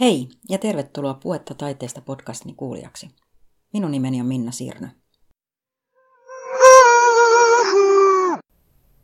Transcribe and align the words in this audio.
Hei 0.00 0.28
ja 0.48 0.58
tervetuloa 0.58 1.14
Puetta 1.14 1.54
taiteesta 1.54 2.00
podcastini 2.00 2.54
kuulijaksi. 2.54 3.10
Minun 3.72 3.90
nimeni 3.90 4.20
on 4.20 4.26
Minna 4.26 4.52
Sirnö. 4.52 4.88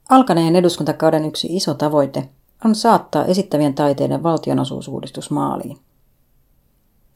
Alkaneen 0.09 0.56
eduskuntakauden 0.56 1.24
yksi 1.24 1.56
iso 1.56 1.74
tavoite 1.74 2.29
on 2.64 2.74
saattaa 2.74 3.24
esittävien 3.24 3.74
taiteiden 3.74 4.22
valtionosuusuudistus 4.22 5.30
maaliin. 5.30 5.79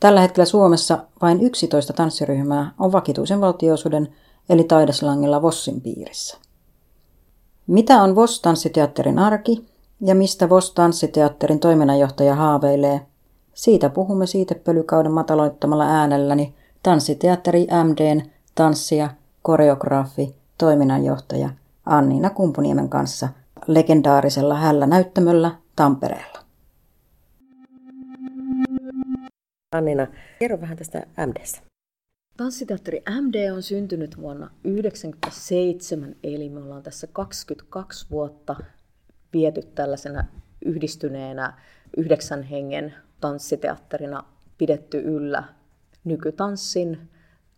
Tällä 0.00 0.20
hetkellä 0.20 0.46
Suomessa 0.46 0.98
vain 1.22 1.40
11 1.40 1.92
tanssiryhmää 1.92 2.74
on 2.78 2.92
vakituisen 2.92 3.40
valtioisuuden 3.40 4.14
eli 4.48 4.64
taideslangilla 4.64 5.42
Vossin 5.42 5.80
piirissä. 5.80 6.38
Mitä 7.66 8.02
on 8.02 8.14
Vos-tanssiteatterin 8.14 9.18
arki 9.18 9.66
ja 10.00 10.14
mistä 10.14 10.48
Vos-tanssiteatterin 10.48 11.60
toiminnanjohtaja 11.60 12.34
haaveilee– 12.34 13.06
siitä 13.54 13.88
puhumme 13.88 14.26
siitepölykauden 14.26 15.12
mataloittamalla 15.12 15.84
äänelläni 15.84 16.54
tanssiteatteri 16.82 17.66
MDn 17.84 18.22
tanssia, 18.54 19.10
koreografi, 19.42 20.34
toiminnanjohtaja 20.58 21.50
Anniina 21.86 22.30
Kumpuniemen 22.30 22.88
kanssa 22.88 23.28
legendaarisella 23.66 24.54
hällä 24.54 24.86
näyttämöllä 24.86 25.50
Tampereella. 25.76 26.42
Annina, 29.72 30.06
kerro 30.38 30.60
vähän 30.60 30.76
tästä 30.76 31.06
MDstä. 31.26 31.60
Tanssiteatteri 32.36 33.02
MD 33.20 33.50
on 33.52 33.62
syntynyt 33.62 34.20
vuonna 34.20 34.46
1997, 34.46 36.16
eli 36.22 36.48
me 36.48 36.60
ollaan 36.60 36.82
tässä 36.82 37.06
22 37.06 38.06
vuotta 38.10 38.56
viety 39.32 39.62
tällaisena 39.74 40.24
yhdistyneenä 40.64 41.58
yhdeksän 41.96 42.42
hengen 42.42 42.94
tanssiteatterina 43.22 44.24
pidetty 44.58 44.98
yllä 44.98 45.44
nykytanssin 46.04 47.10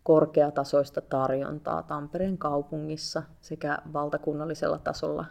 korkeatasoista 0.03 1.01
tarjontaa 1.01 1.83
Tampereen 1.83 2.37
kaupungissa 2.37 3.23
sekä 3.41 3.77
valtakunnallisella 3.93 4.77
tasolla 4.77 5.25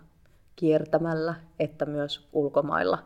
kiertämällä 0.57 1.35
että 1.59 1.87
myös 1.87 2.29
ulkomailla 2.33 2.99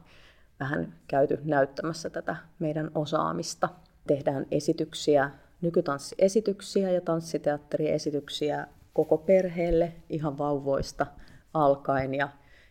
vähän 0.61 0.95
käyty 1.09 1.39
näyttämässä 1.45 2.11
tätä 2.11 2.37
meidän 2.59 2.91
osaamista. 2.95 3.69
Tehdään 4.07 4.47
esityksiä, 4.51 5.31
nykytanssiesityksiä 5.61 6.91
ja 6.91 7.01
tanssiteatteriesityksiä 7.01 8.67
koko 8.93 9.19
perheelle 9.19 9.93
ihan 10.09 10.39
vauvoista 10.39 11.07
alkaen 11.55 12.15
ja, 12.15 12.29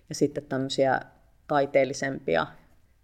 ja 0.09 0.16
sitten 0.16 0.45
tämmöisiä 0.45 1.02
taiteellisempia 1.47 2.47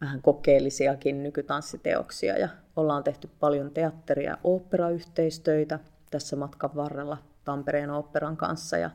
vähän 0.04 0.22
kokeellisiakin 0.22 1.24
nykytanssiteoksia 1.24 2.38
ja 2.38 2.50
ollaan 2.76 3.04
tehty 3.04 3.30
paljon 3.40 3.72
teatteri- 3.72 4.26
ja 4.26 4.38
oopperayhteistöitä 4.44 5.80
tässä 6.12 6.36
matkan 6.36 6.70
varrella 6.76 7.18
Tampereen 7.46 7.90
oopperan 7.90 8.38
kanssa 8.38 8.78
ja 8.78 8.90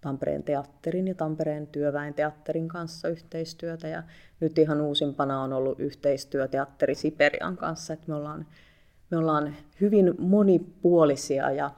Tampereen 0.00 0.42
teatterin 0.42 1.08
ja 1.08 1.14
Tampereen 1.14 1.66
työväen 1.66 2.14
teatterin 2.14 2.68
kanssa 2.68 3.08
yhteistyötä. 3.08 3.88
Ja 3.88 4.02
nyt 4.40 4.58
ihan 4.58 4.80
uusimpana 4.80 5.42
on 5.42 5.52
ollut 5.52 5.80
yhteistyö 5.80 6.48
Teatteri 6.48 6.94
Siperian 6.94 7.56
kanssa, 7.56 7.92
että 7.92 8.08
me 8.08 8.14
ollaan, 8.14 8.46
me 9.10 9.18
ollaan 9.18 9.56
hyvin 9.80 10.14
monipuolisia 10.18 11.50
ja 11.50 11.70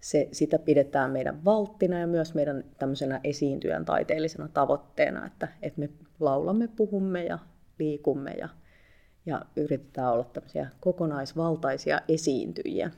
se, 0.00 0.28
sitä 0.32 0.58
pidetään 0.58 1.10
meidän 1.10 1.44
valttina 1.44 1.98
ja 1.98 2.06
myös 2.06 2.34
meidän 2.34 2.64
tämmöisenä 2.78 3.20
esiintyjän 3.24 3.84
taiteellisena 3.84 4.48
tavoitteena, 4.48 5.26
että, 5.26 5.48
että 5.62 5.80
me 5.80 5.88
laulamme, 6.20 6.68
puhumme 6.76 7.24
ja 7.24 7.38
liikumme 7.78 8.30
ja, 8.30 8.48
ja 9.26 9.42
yritetään 9.56 10.12
olla 10.12 10.24
tämmöisiä 10.24 10.70
kokonaisvaltaisia 10.80 12.00
esiintyjiä. 12.08 12.90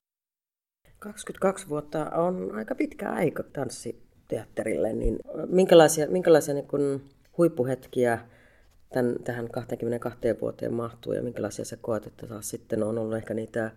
22 0.99 1.69
vuotta 1.69 2.11
on 2.11 2.55
aika 2.55 2.75
pitkä 2.75 3.11
aika 3.11 3.43
tanssiteatterille, 3.43 4.93
niin 4.93 5.19
minkälaisia, 5.47 6.11
minkälaisia 6.11 6.55
niin 6.55 6.69
kuin 6.69 7.03
huippuhetkiä 7.39 8.19
tämän, 8.93 9.17
tähän 9.25 9.51
22 9.51 10.19
vuoteen 10.41 10.75
mahtuu 10.75 11.13
ja 11.13 11.23
minkälaisia 11.23 11.65
sä 11.65 11.77
koet, 11.77 12.07
että 12.07 12.27
taas 12.27 12.51
sitten 12.51 12.83
on 12.83 12.99
ollut 12.99 13.17
ehkä 13.17 13.35
niitä 13.35 13.71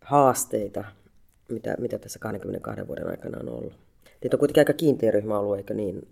haasteita, 0.00 0.84
mitä, 1.48 1.74
mitä 1.78 1.98
tässä 1.98 2.18
22 2.18 2.86
vuoden 2.86 3.10
aikana 3.10 3.38
on 3.40 3.48
ollut? 3.48 3.74
Teitä 4.20 4.36
on 4.36 4.38
kuitenkin 4.38 4.60
aika 4.60 4.72
kiinteä 4.72 5.10
ryhmä 5.10 5.38
ollut, 5.38 5.56
eikö 5.56 5.74
niin? 5.74 6.08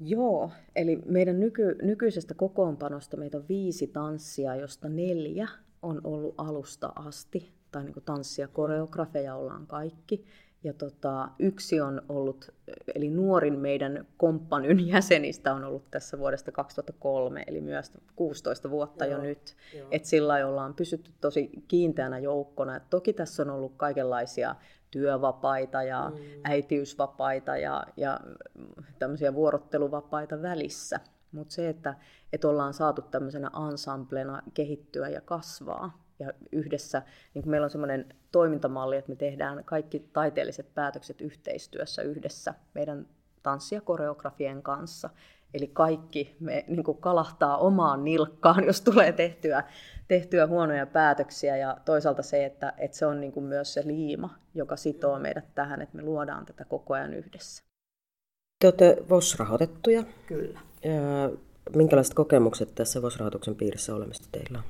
Joo, 0.00 0.50
eli 0.76 1.02
meidän 1.06 1.40
nyky, 1.40 1.76
nykyisestä 1.82 2.34
kokoonpanosta 2.34 3.16
meitä 3.16 3.38
on 3.38 3.44
viisi 3.48 3.86
tanssia, 3.86 4.56
josta 4.56 4.88
neljä 4.88 5.48
on 5.82 6.00
ollut 6.04 6.34
alusta 6.38 6.92
asti, 6.96 7.52
tai 7.72 7.84
niin 7.84 7.94
tanssia, 8.04 8.48
koreografeja 8.48 9.34
ollaan 9.34 9.66
kaikki. 9.66 10.24
Ja 10.64 10.72
tota, 10.72 11.28
yksi 11.38 11.80
on 11.80 12.02
ollut, 12.08 12.52
eli 12.94 13.10
nuorin 13.10 13.58
meidän 13.58 14.06
komppanyn 14.16 14.86
jäsenistä 14.92 15.54
on 15.54 15.64
ollut 15.64 15.90
tässä 15.90 16.18
vuodesta 16.18 16.52
2003, 16.52 17.44
eli 17.46 17.60
myös 17.60 17.92
16 18.16 18.70
vuotta 18.70 19.06
Joo. 19.06 19.18
jo 19.18 19.22
nyt. 19.22 19.56
Että 19.90 20.08
sillä 20.08 20.46
ollaan 20.46 20.74
pysytty 20.74 21.10
tosi 21.20 21.50
kiinteänä 21.68 22.18
joukkona. 22.18 22.76
Et 22.76 22.90
toki 22.90 23.12
tässä 23.12 23.42
on 23.42 23.50
ollut 23.50 23.72
kaikenlaisia 23.76 24.54
työvapaita 24.90 25.82
ja 25.82 26.10
mm. 26.10 26.40
äitiysvapaita 26.44 27.56
ja, 27.56 27.84
ja 27.96 28.20
tämmöisiä 28.98 29.34
vuorotteluvapaita 29.34 30.42
välissä. 30.42 31.00
Mutta 31.32 31.54
se, 31.54 31.68
että, 31.68 31.94
että 32.32 32.48
ollaan 32.48 32.74
saatu 32.74 33.02
tämmöisenä 33.02 33.50
ensemblena 33.70 34.42
kehittyä 34.54 35.08
ja 35.08 35.20
kasvaa 35.20 36.08
ja 36.18 36.32
yhdessä, 36.52 37.02
niin 37.34 37.48
meillä 37.48 37.64
on 37.64 37.70
semmoinen 37.70 38.14
toimintamalli, 38.32 38.96
että 38.96 39.10
me 39.10 39.16
tehdään 39.16 39.64
kaikki 39.64 40.08
taiteelliset 40.12 40.74
päätökset 40.74 41.20
yhteistyössä 41.20 42.02
yhdessä 42.02 42.54
meidän 42.74 43.06
tanssi- 43.42 43.74
ja 43.74 43.80
koreografien 43.80 44.62
kanssa. 44.62 45.10
Eli 45.54 45.66
kaikki 45.66 46.36
me 46.40 46.64
niin 46.68 46.84
kuin 46.84 46.98
kalahtaa 46.98 47.58
omaan 47.58 48.04
nilkkaan, 48.04 48.64
jos 48.64 48.80
tulee 48.80 49.12
tehtyä, 49.12 49.64
tehtyä 50.08 50.46
huonoja 50.46 50.86
päätöksiä. 50.86 51.56
Ja 51.56 51.76
toisaalta 51.84 52.22
se, 52.22 52.44
että, 52.44 52.72
että 52.78 52.96
se 52.96 53.06
on 53.06 53.20
niin 53.20 53.32
kuin 53.32 53.46
myös 53.46 53.74
se 53.74 53.86
liima, 53.86 54.34
joka 54.54 54.76
sitoo 54.76 55.18
meidät 55.18 55.54
tähän, 55.54 55.82
että 55.82 55.96
me 55.96 56.02
luodaan 56.02 56.46
tätä 56.46 56.64
koko 56.64 56.94
ajan 56.94 57.14
yhdessä. 57.14 57.64
Te 58.60 58.66
olette 58.66 58.96
VOS-rahoitettuja. 59.10 60.04
Kyllä. 60.26 60.60
Ja 60.84 61.30
minkälaiset 61.76 62.14
kokemukset 62.14 62.74
tässä 62.74 63.02
VOS-rahoituksen 63.02 63.54
piirissä 63.54 63.94
olemista 63.94 64.28
teillä 64.32 64.58
on? 64.58 64.64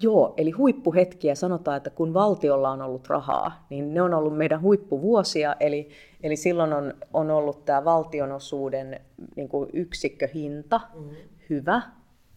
Joo, 0.00 0.34
eli 0.36 0.50
huippuhetkiä 0.50 1.34
sanotaan, 1.34 1.76
että 1.76 1.90
kun 1.90 2.14
valtiolla 2.14 2.70
on 2.70 2.82
ollut 2.82 3.08
rahaa, 3.08 3.66
niin 3.70 3.94
ne 3.94 4.02
on 4.02 4.14
ollut 4.14 4.36
meidän 4.36 4.62
huippuvuosia, 4.62 5.56
eli, 5.60 5.88
eli 6.22 6.36
silloin 6.36 6.72
on, 6.72 6.94
on 7.12 7.30
ollut 7.30 7.64
tämä 7.64 7.84
valtionosuuden 7.84 9.00
niin 9.36 9.48
kuin 9.48 9.70
yksikköhinta 9.72 10.80
mm-hmm. 10.94 11.16
hyvä, 11.50 11.82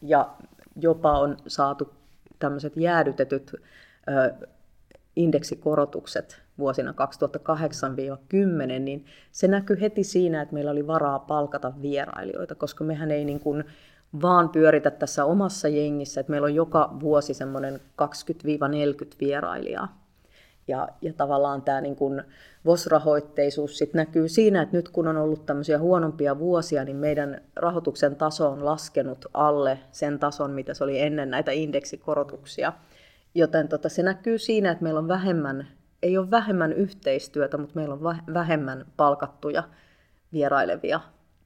ja 0.02 0.30
jopa 0.76 1.20
on 1.20 1.38
saatu 1.48 1.94
tämmöiset 2.42 2.74
jäädytetyt 2.78 3.52
ö, 3.54 4.48
indeksikorotukset 5.16 6.42
vuosina 6.58 6.92
2008-2010, 6.92 6.94
niin 8.80 9.06
se 9.32 9.48
näkyy 9.48 9.82
heti 9.82 10.04
siinä, 10.04 10.42
että 10.42 10.54
meillä 10.54 10.72
oli 10.72 10.88
varaa 10.88 11.20
palkata 11.20 11.74
vierailijoita, 11.82 12.56
koska 12.56 12.84
mehän 12.84 13.12
ei 13.12 13.26
niin 13.26 13.40
kuin 13.40 13.64
vaan 14.22 14.50
pyöritä 14.50 14.92
tässä 14.92 15.26
omassa 15.26 15.68
jengissä, 15.68 16.22
että 16.22 16.32
meillä 16.32 16.46
on 16.46 16.56
joka 16.56 16.98
vuosi 17.00 17.34
semmoinen 17.34 17.80
20-40 18.02 18.06
vierailijaa. 19.20 20.01
Ja, 20.68 20.88
ja 21.02 21.14
tavallaan 21.14 21.62
tämä 21.62 21.82
niin 21.82 21.96
kuin 21.96 22.24
VOS-rahoitteisuus 22.66 23.78
sit 23.78 23.94
näkyy 23.94 24.30
siinä, 24.30 24.62
että 24.62 24.78
nyt 24.78 24.90
kun 24.90 25.08
on 25.08 25.18
ollut 25.18 25.46
tämmöisiä 25.46 25.80
huonompia 25.80 26.40
vuosia, 26.40 26.84
niin 26.84 26.98
meidän 26.98 27.42
rahoituksen 27.56 28.16
taso 28.16 28.50
on 28.50 28.66
laskenut 28.66 29.26
alle 29.34 29.80
sen 29.92 30.20
tason, 30.20 30.52
mitä 30.52 30.74
se 30.74 30.84
oli 30.84 31.02
ennen 31.02 31.30
näitä 31.30 31.52
indeksikorotuksia. 31.52 32.74
Joten 33.36 33.68
tota, 33.68 33.90
se 33.90 34.04
näkyy 34.04 34.38
siinä, 34.38 34.72
että 34.72 34.84
meillä 34.84 35.00
on 35.00 35.08
vähemmän, 35.08 35.68
ei 36.04 36.18
ole 36.18 36.32
vähemmän 36.32 36.74
yhteistyötä, 36.74 37.58
mutta 37.58 37.76
meillä 37.76 37.94
on 37.94 38.04
vähemmän 38.34 38.86
palkattuja 38.98 39.64
vierailevia 40.34 41.00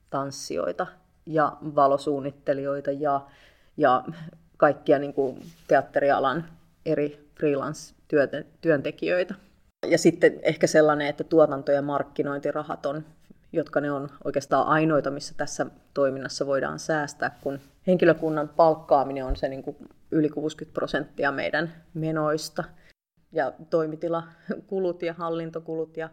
tanssijoita 0.10 0.88
ja 1.25 1.57
valosuunnittelijoita 1.62 2.92
ja, 2.92 3.22
ja 3.78 4.04
kaikkia 4.57 5.00
niin 5.00 5.13
kuin 5.13 5.42
teatterialan 5.68 6.45
eri 6.86 7.30
freelance-työntekijöitä. 8.10 9.36
Ja 9.88 9.98
sitten 9.98 10.40
ehkä 10.44 10.68
sellainen, 10.68 11.07
että 11.07 11.24
tuotanto- 11.24 11.72
ja 11.72 11.81
markkinointirahat 11.81 12.86
on, 12.86 13.06
jotka 13.52 13.81
ne 13.81 13.92
on 13.92 14.10
oikeastaan 14.24 14.68
ainoita, 14.68 15.12
missä 15.12 15.34
tässä 15.38 15.66
toiminnassa 15.94 16.46
voidaan 16.46 16.80
säästää, 16.80 17.40
kun 17.42 17.60
henkilökunnan 17.88 18.50
palkkaaminen 18.50 19.25
on 19.25 19.36
se 19.36 19.48
niin 19.48 19.63
kuin 19.63 19.78
yli 20.12 20.30
60 20.30 20.74
prosenttia 20.74 21.31
meidän 21.31 21.74
menoista. 21.94 22.63
Ja 23.31 23.54
toimitilakulut 23.69 25.02
ja 25.02 25.13
hallintokulut 25.13 25.98
ja 25.98 26.10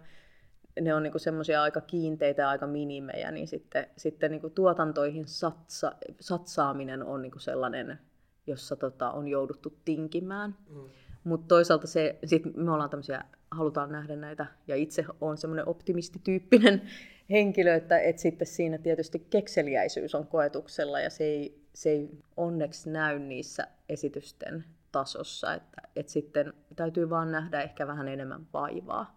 ne 0.81 0.95
on 0.95 1.03
niinku 1.03 1.19
semmoisia 1.19 1.63
aika 1.63 1.81
kiinteitä 1.81 2.43
ja 2.43 2.49
aika 2.49 2.67
minimejä, 2.67 3.31
niin 3.31 3.49
sitten, 3.49 3.87
sitten 3.97 4.31
niinku 4.31 4.51
tuotantoihin 4.51 5.29
satsa, 5.29 5.93
satsaaminen 6.21 7.03
on 7.03 7.23
niinku 7.23 7.39
sellainen 7.39 7.99
jossa 8.47 8.77
tota, 8.77 9.11
on 9.11 9.29
jouduttu 9.29 9.79
tinkimään. 9.85 10.57
Mm. 10.71 10.89
Mutta 11.25 11.47
toisaalta 11.49 11.87
se, 11.87 12.19
sit 12.25 12.57
me 12.57 12.73
ollaan 12.73 12.91
tämmöisiä, 12.91 13.25
halutaan 13.51 13.93
nähdä 13.93 14.17
näitä, 14.17 14.47
ja 14.69 14.77
itse 14.77 15.05
on 15.21 15.39
semmoinen 15.39 15.69
optimistityyppinen 15.69 16.83
henkilö, 17.31 17.75
että, 17.75 17.99
että 17.99 18.23
sitten 18.23 18.47
siinä 18.47 18.79
tietysti 18.79 19.27
kekseliäisyys 19.31 20.15
on 20.15 20.27
koetuksella, 20.27 21.01
ja 21.01 21.11
se 21.11 21.25
ei, 21.25 21.63
se 21.75 21.91
ei 21.91 22.11
onneksi 22.37 22.91
näy 22.91 23.19
niissä 23.19 23.67
esitysten 23.89 24.65
tasossa, 24.93 25.55
että, 25.55 25.83
että 25.97 26.13
sitten 26.13 26.53
täytyy 26.77 27.11
vaan 27.11 27.33
nähdä 27.33 27.63
ehkä 27.63 27.87
vähän 27.87 28.09
enemmän 28.09 28.47
vaivaa. 28.53 29.17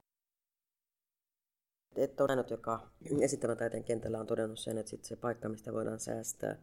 Et 1.96 2.22
on 2.22 2.30
ainut, 2.30 2.50
joka 2.50 2.90
esittävän 3.22 3.58
taiteen 3.58 3.84
kentällä 3.84 4.20
on 4.20 4.28
todennut 4.28 4.60
sen, 4.60 4.78
että 4.78 4.90
sit 4.90 5.04
se 5.04 5.16
paikka, 5.16 5.50
mistä 5.50 5.74
voidaan 5.74 6.00
säästää, 6.00 6.56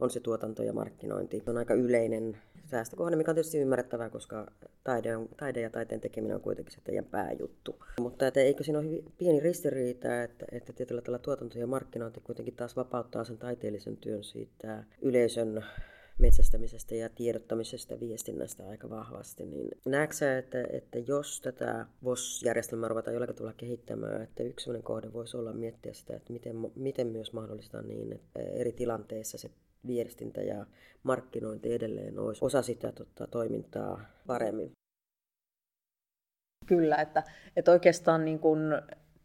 on 0.00 0.10
se 0.10 0.20
tuotanto 0.20 0.62
ja 0.62 0.72
markkinointi. 0.72 1.42
Se 1.44 1.50
on 1.50 1.58
aika 1.58 1.74
yleinen 1.74 2.36
säästökohde, 2.64 3.16
mikä 3.16 3.30
on 3.30 3.34
tietysti 3.34 3.58
ymmärrettävää, 3.58 4.10
koska 4.10 4.46
taide, 4.84 5.16
on, 5.16 5.28
taide 5.36 5.60
ja 5.60 5.70
taiteen 5.70 6.00
tekeminen 6.00 6.34
on 6.34 6.42
kuitenkin 6.42 6.74
se 6.74 6.80
teidän 6.84 7.04
pääjuttu. 7.04 7.84
Mutta 8.00 8.26
että 8.26 8.40
eikö 8.40 8.64
siinä 8.64 8.78
ole 8.78 8.86
hyvin 8.86 9.12
pieni 9.18 9.40
ristiriita, 9.40 10.22
että, 10.22 10.46
että 10.52 10.72
tietyllä 10.72 11.02
tällä 11.02 11.18
tuotanto 11.18 11.58
ja 11.58 11.66
markkinointi 11.66 12.20
kuitenkin 12.20 12.56
taas 12.56 12.76
vapauttaa 12.76 13.24
sen 13.24 13.38
taiteellisen 13.38 13.96
työn 13.96 14.24
siitä 14.24 14.84
yleisön 15.02 15.64
metsästämisestä 16.18 16.94
ja 16.94 17.08
tiedottamisesta 17.08 18.00
viestinnästä 18.00 18.68
aika 18.68 18.90
vahvasti, 18.90 19.46
niin 19.46 19.68
näetkö 19.86 20.38
että, 20.38 20.64
että 20.70 20.98
jos 20.98 21.40
tätä 21.40 21.86
VOS-järjestelmää 22.04 22.88
ruvetaan 22.88 23.14
jollakin 23.14 23.36
tavalla 23.36 23.54
kehittämään, 23.56 24.22
että 24.22 24.42
yksi 24.42 24.70
kohde 24.82 25.12
voisi 25.12 25.36
olla 25.36 25.52
miettiä 25.52 25.92
sitä, 25.92 26.16
että 26.16 26.32
miten, 26.32 26.56
miten 26.76 27.06
myös 27.06 27.32
mahdollistetaan 27.32 27.88
niin, 27.88 28.12
että 28.12 28.40
eri 28.40 28.72
tilanteissa 28.72 29.38
se 29.38 29.50
viestintä 29.86 30.42
ja 30.42 30.66
markkinointi 31.02 31.72
edelleen 31.72 32.18
olisi 32.18 32.44
osa 32.44 32.62
sitä 32.62 32.92
tota, 32.92 33.26
toimintaa 33.26 34.00
paremmin. 34.26 34.72
Kyllä, 36.66 36.96
että, 36.96 37.22
että 37.56 37.72
oikeastaan 37.72 38.24
niin 38.24 38.38
kuin 38.38 38.60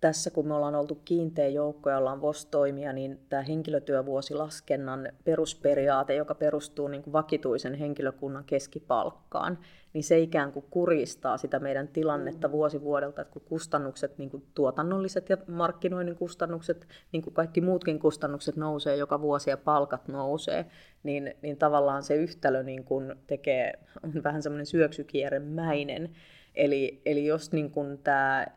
tässä 0.02 0.32
kun 0.32 0.48
me 0.48 0.54
ollaan 0.54 0.76
oltu 0.76 0.96
kiinteä 1.06 1.48
joukko 1.48 1.90
ja 1.90 1.98
ollaan 1.98 2.22
VOS-toimia, 2.22 2.94
niin 2.94 3.20
tämä 3.30 3.42
henkilötyövuosilaskennan 3.42 5.10
perusperiaate, 5.24 6.16
joka 6.16 6.36
perustuu 6.36 6.88
niin 6.88 7.04
kuin 7.04 7.14
vakituisen 7.14 7.74
henkilökunnan 7.74 8.44
keskipalkkaan, 8.44 9.58
niin 9.94 10.04
se 10.04 10.20
ikään 10.20 10.52
kuin 10.52 10.66
kuristaa 10.70 11.38
sitä 11.38 11.60
meidän 11.60 11.88
tilannetta 11.88 12.52
vuosi 12.52 12.82
vuodelta, 12.82 13.22
että 13.22 13.34
kun 13.34 13.42
kustannukset, 13.42 14.18
niin 14.18 14.30
kuin 14.30 14.44
tuotannolliset 14.56 15.30
ja 15.30 15.38
markkinoinnin 15.48 16.16
kustannukset, 16.16 16.88
niin 17.12 17.22
kuin 17.22 17.34
kaikki 17.34 17.62
muutkin 17.62 18.00
kustannukset 18.00 18.56
nousee 18.56 18.96
joka 18.96 19.22
vuosi 19.22 19.50
ja 19.50 19.58
palkat 19.58 20.08
nousee, 20.08 20.66
niin, 21.04 21.36
niin 21.42 21.58
tavallaan 21.58 22.04
se 22.04 22.16
yhtälö 22.16 22.64
niin 22.64 22.84
kuin 22.84 23.16
tekee, 23.28 23.74
on 24.04 24.24
vähän 24.24 24.44
semmoinen 24.44 24.66
syöksykierremäinen. 24.66 26.10
Eli, 26.56 27.02
eli 27.06 27.26
jos 27.26 27.52
niin 27.52 27.72
kuin 27.72 27.98
tämä 27.98 28.48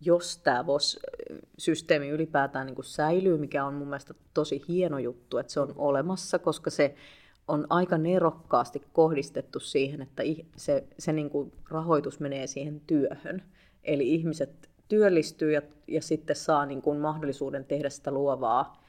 jos 0.00 0.38
tämä 0.38 0.66
VOS-systeemi 0.66 2.08
ylipäätään 2.08 2.66
niin 2.66 2.74
kuin 2.74 2.84
säilyy, 2.84 3.38
mikä 3.38 3.64
on 3.64 3.74
mun 3.74 3.88
mielestä 3.88 4.14
tosi 4.34 4.62
hieno 4.68 4.98
juttu, 4.98 5.38
että 5.38 5.52
se 5.52 5.60
on 5.60 5.74
olemassa, 5.76 6.38
koska 6.38 6.70
se 6.70 6.94
on 7.48 7.66
aika 7.70 7.98
nerokkaasti 7.98 8.82
kohdistettu 8.92 9.60
siihen, 9.60 10.02
että 10.02 10.22
se, 10.56 10.84
se 10.98 11.12
niin 11.12 11.30
kuin 11.30 11.52
rahoitus 11.70 12.20
menee 12.20 12.46
siihen 12.46 12.80
työhön. 12.86 13.42
Eli 13.84 14.14
ihmiset 14.14 14.70
työllistyy 14.88 15.52
ja, 15.52 15.62
ja 15.88 16.02
sitten 16.02 16.36
saa 16.36 16.66
niin 16.66 16.82
kuin 16.82 16.98
mahdollisuuden 16.98 17.64
tehdä 17.64 17.90
sitä 17.90 18.10
luovaa 18.10 18.84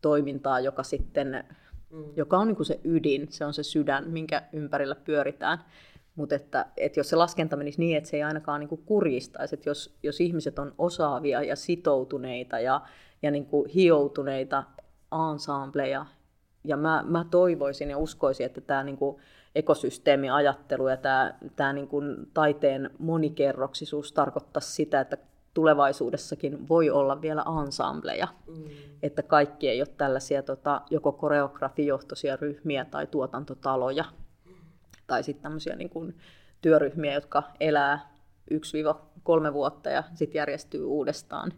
toimintaa, 0.00 0.60
joka 0.60 0.82
sitten 0.82 1.44
mm. 1.90 2.04
joka 2.16 2.38
on 2.38 2.46
niin 2.46 2.56
kuin 2.56 2.66
se 2.66 2.80
ydin, 2.84 3.26
se 3.30 3.44
on 3.44 3.54
se 3.54 3.62
sydän, 3.62 4.10
minkä 4.10 4.42
ympärillä 4.52 4.94
pyöritään. 4.94 5.58
Mutta 6.16 6.34
että, 6.34 6.66
että 6.76 7.00
jos 7.00 7.08
se 7.08 7.16
laskenta 7.16 7.56
menisi 7.56 7.80
niin, 7.80 7.96
että 7.96 8.10
se 8.10 8.16
ei 8.16 8.22
ainakaan 8.22 8.60
niin 8.60 8.68
kuin 8.68 8.82
kurjistaisi, 8.86 9.54
että 9.54 9.70
jos, 9.70 9.96
jos 10.02 10.20
ihmiset 10.20 10.58
on 10.58 10.74
osaavia 10.78 11.42
ja 11.42 11.56
sitoutuneita 11.56 12.60
ja, 12.60 12.80
ja 13.22 13.30
niin 13.30 13.46
kuin 13.46 13.70
hioutuneita 13.70 14.64
ensembleja, 15.32 16.06
ja 16.64 16.76
mä, 16.76 17.04
mä 17.06 17.26
toivoisin 17.30 17.90
ja 17.90 17.98
uskoisin, 17.98 18.46
että 18.46 18.60
tämä 18.60 18.84
niin 18.84 18.96
kuin 18.96 19.16
ekosysteemiajattelu 19.54 20.88
ja 20.88 20.96
tämä, 20.96 21.34
tämä 21.56 21.72
niin 21.72 21.88
kuin 21.88 22.16
taiteen 22.34 22.90
monikerroksisuus 22.98 24.12
tarkoittaisi 24.12 24.72
sitä, 24.72 25.00
että 25.00 25.18
tulevaisuudessakin 25.54 26.68
voi 26.68 26.90
olla 26.90 27.22
vielä 27.22 27.44
ensembleja, 27.64 28.28
mm. 28.46 28.64
että 29.02 29.22
kaikki 29.22 29.68
ei 29.68 29.80
ole 29.80 29.88
tällaisia 29.96 30.42
tota, 30.42 30.80
joko 30.90 31.12
koreografijohtoisia 31.12 32.36
ryhmiä 32.36 32.84
tai 32.84 33.06
tuotantotaloja, 33.06 34.04
tai 35.06 35.22
sitten 35.22 35.42
tämmöisiä 35.42 35.76
niin 35.76 35.90
kuin 35.90 36.16
työryhmiä, 36.62 37.14
jotka 37.14 37.42
elää 37.60 38.16
1-3 38.54 39.52
vuotta 39.52 39.90
ja 39.90 40.04
sitten 40.14 40.38
järjestyy 40.38 40.84
uudestaan. 40.84 41.52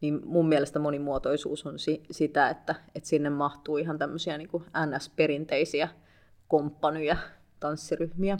Niin 0.00 0.20
mun 0.24 0.48
mielestä 0.48 0.78
monimuotoisuus 0.78 1.66
on 1.66 1.78
si- 1.78 2.02
sitä, 2.10 2.48
että, 2.48 2.74
että 2.94 3.08
sinne 3.08 3.30
mahtuu 3.30 3.76
ihan 3.76 3.98
tämmöisiä 3.98 4.38
niin 4.38 4.48
kuin 4.48 4.64
NS-perinteisiä 4.86 5.88
komppanyjä, 6.48 7.16
tanssiryhmiä. 7.60 8.38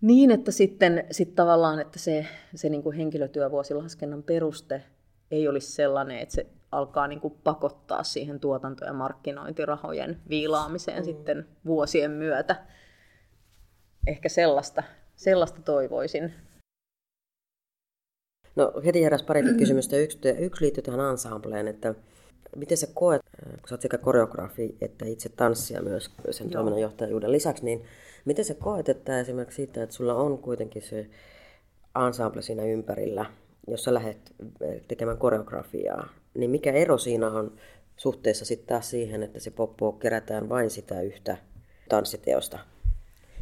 Niin, 0.00 0.30
että 0.30 0.50
sitten 0.50 1.04
sit 1.10 1.34
tavallaan, 1.34 1.80
että 1.80 1.98
se, 1.98 2.26
se 2.54 2.68
niin 2.68 2.82
kuin 2.82 2.96
henkilötyövuosilaskennan 2.96 4.22
peruste 4.22 4.84
ei 5.30 5.48
olisi 5.48 5.72
sellainen, 5.72 6.18
että 6.18 6.34
se 6.34 6.46
alkaa 6.72 7.08
niin 7.08 7.20
kuin 7.20 7.34
pakottaa 7.44 8.02
siihen 8.02 8.40
tuotanto- 8.40 8.84
ja 8.84 8.92
markkinointirahojen 8.92 10.20
viilaamiseen 10.28 10.98
mm. 10.98 11.04
sitten 11.04 11.48
vuosien 11.66 12.10
myötä, 12.10 12.56
ehkä 14.06 14.28
sellaista, 14.28 14.82
sellaista 15.16 15.62
toivoisin. 15.62 16.34
No 18.56 18.72
heti 18.84 19.02
heräsi 19.02 19.24
pari 19.24 19.42
kysymystä. 19.58 19.96
Yksi, 19.96 20.18
yksi 20.38 20.64
liittyy 20.64 20.82
tähän 20.82 21.10
ensembleen, 21.10 21.68
että 21.68 21.94
miten 22.56 22.76
sä 22.76 22.86
koet, 22.94 23.22
kun 23.42 23.68
sä 23.68 23.74
oot 23.74 23.80
sekä 23.80 23.98
koreografi 23.98 24.76
että 24.80 25.06
itse 25.06 25.28
tanssia 25.28 25.82
myös 25.82 26.10
sen 26.30 26.50
toiminnanjohtajuuden 26.50 27.32
lisäksi, 27.32 27.64
niin 27.64 27.84
miten 28.24 28.44
sä 28.44 28.54
koet, 28.54 28.88
että 28.88 29.20
esimerkiksi 29.20 29.56
siitä, 29.56 29.82
että 29.82 29.94
sulla 29.94 30.14
on 30.14 30.38
kuitenkin 30.38 30.82
se 30.82 31.10
ensemble 32.06 32.42
siinä 32.42 32.62
ympärillä, 32.62 33.26
jos 33.68 33.84
sä 33.84 33.94
lähdet 33.94 34.34
tekemään 34.88 35.18
koreografiaa, 35.18 36.08
niin 36.34 36.50
mikä 36.50 36.72
ero 36.72 36.98
siinä 36.98 37.30
on 37.30 37.56
suhteessa 37.96 38.44
sitten 38.44 38.68
taas 38.68 38.90
siihen, 38.90 39.22
että 39.22 39.40
se 39.40 39.50
poppo 39.50 39.92
kerätään 39.92 40.48
vain 40.48 40.70
sitä 40.70 41.00
yhtä 41.00 41.36
tanssiteosta? 41.88 42.58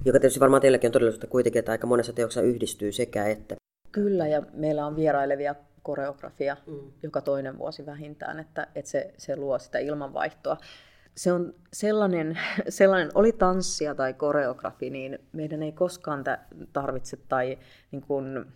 Joka 0.07 0.21
tietysti 0.21 0.41
varmaan 0.41 0.63
teilläkin 0.63 0.89
on 0.89 0.93
todellisuutta 0.93 1.27
kuitenkin, 1.27 1.59
että 1.59 1.73
aika 1.73 1.87
monessa 1.87 2.13
teoksessa 2.13 2.43
yhdistyy 2.43 2.93
sekä 2.93 3.27
että. 3.27 3.55
Kyllä, 3.93 4.27
ja 4.27 4.43
meillä 4.53 4.87
on 4.87 4.97
vierailevia 4.97 5.55
koreografia 5.83 6.57
mm. 6.67 6.93
joka 7.03 7.21
toinen 7.21 7.59
vuosi 7.59 7.87
vähintään, 7.87 8.41
että, 8.41 8.67
että 8.75 8.91
se, 8.91 9.15
se 9.19 9.37
luo 9.37 9.59
sitä 9.59 9.79
ilmanvaihtoa. 9.79 10.57
Se 11.17 11.33
on 11.33 11.55
sellainen, 11.73 12.39
sellainen, 12.69 13.11
oli 13.15 13.33
tanssia 13.33 13.95
tai 13.95 14.15
koreografi, 14.15 14.91
niin 14.91 15.19
meidän 15.33 15.63
ei 15.63 15.73
koskaan 15.73 16.25
tarvitse, 16.73 17.19
tai 17.29 17.59
niin 17.91 18.03
kuin, 18.03 18.47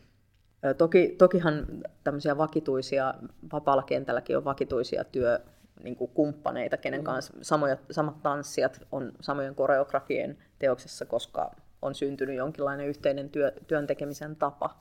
toki, 0.78 1.14
tokihan 1.18 1.66
tämmöisiä 2.04 2.36
vakituisia, 2.36 3.14
vapaalla 3.52 3.82
kentälläkin 3.82 4.36
on 4.36 4.44
vakituisia 4.44 5.04
työ, 5.04 5.40
niin 5.84 5.96
kuin 5.96 6.10
kumppaneita, 6.14 6.76
kenen 6.76 7.00
mm. 7.00 7.04
kanssa 7.04 7.32
samoja, 7.42 7.76
samat 7.90 8.22
tanssijat 8.22 8.80
on 8.92 9.12
samojen 9.20 9.54
koreografien 9.54 10.38
teoksessa, 10.58 11.04
koska 11.04 11.50
on 11.82 11.94
syntynyt 11.94 12.36
jonkinlainen 12.36 12.86
yhteinen 12.86 13.30
työ, 13.30 13.52
työn 13.66 13.86
tekemisen 13.86 14.36
tapa. 14.36 14.80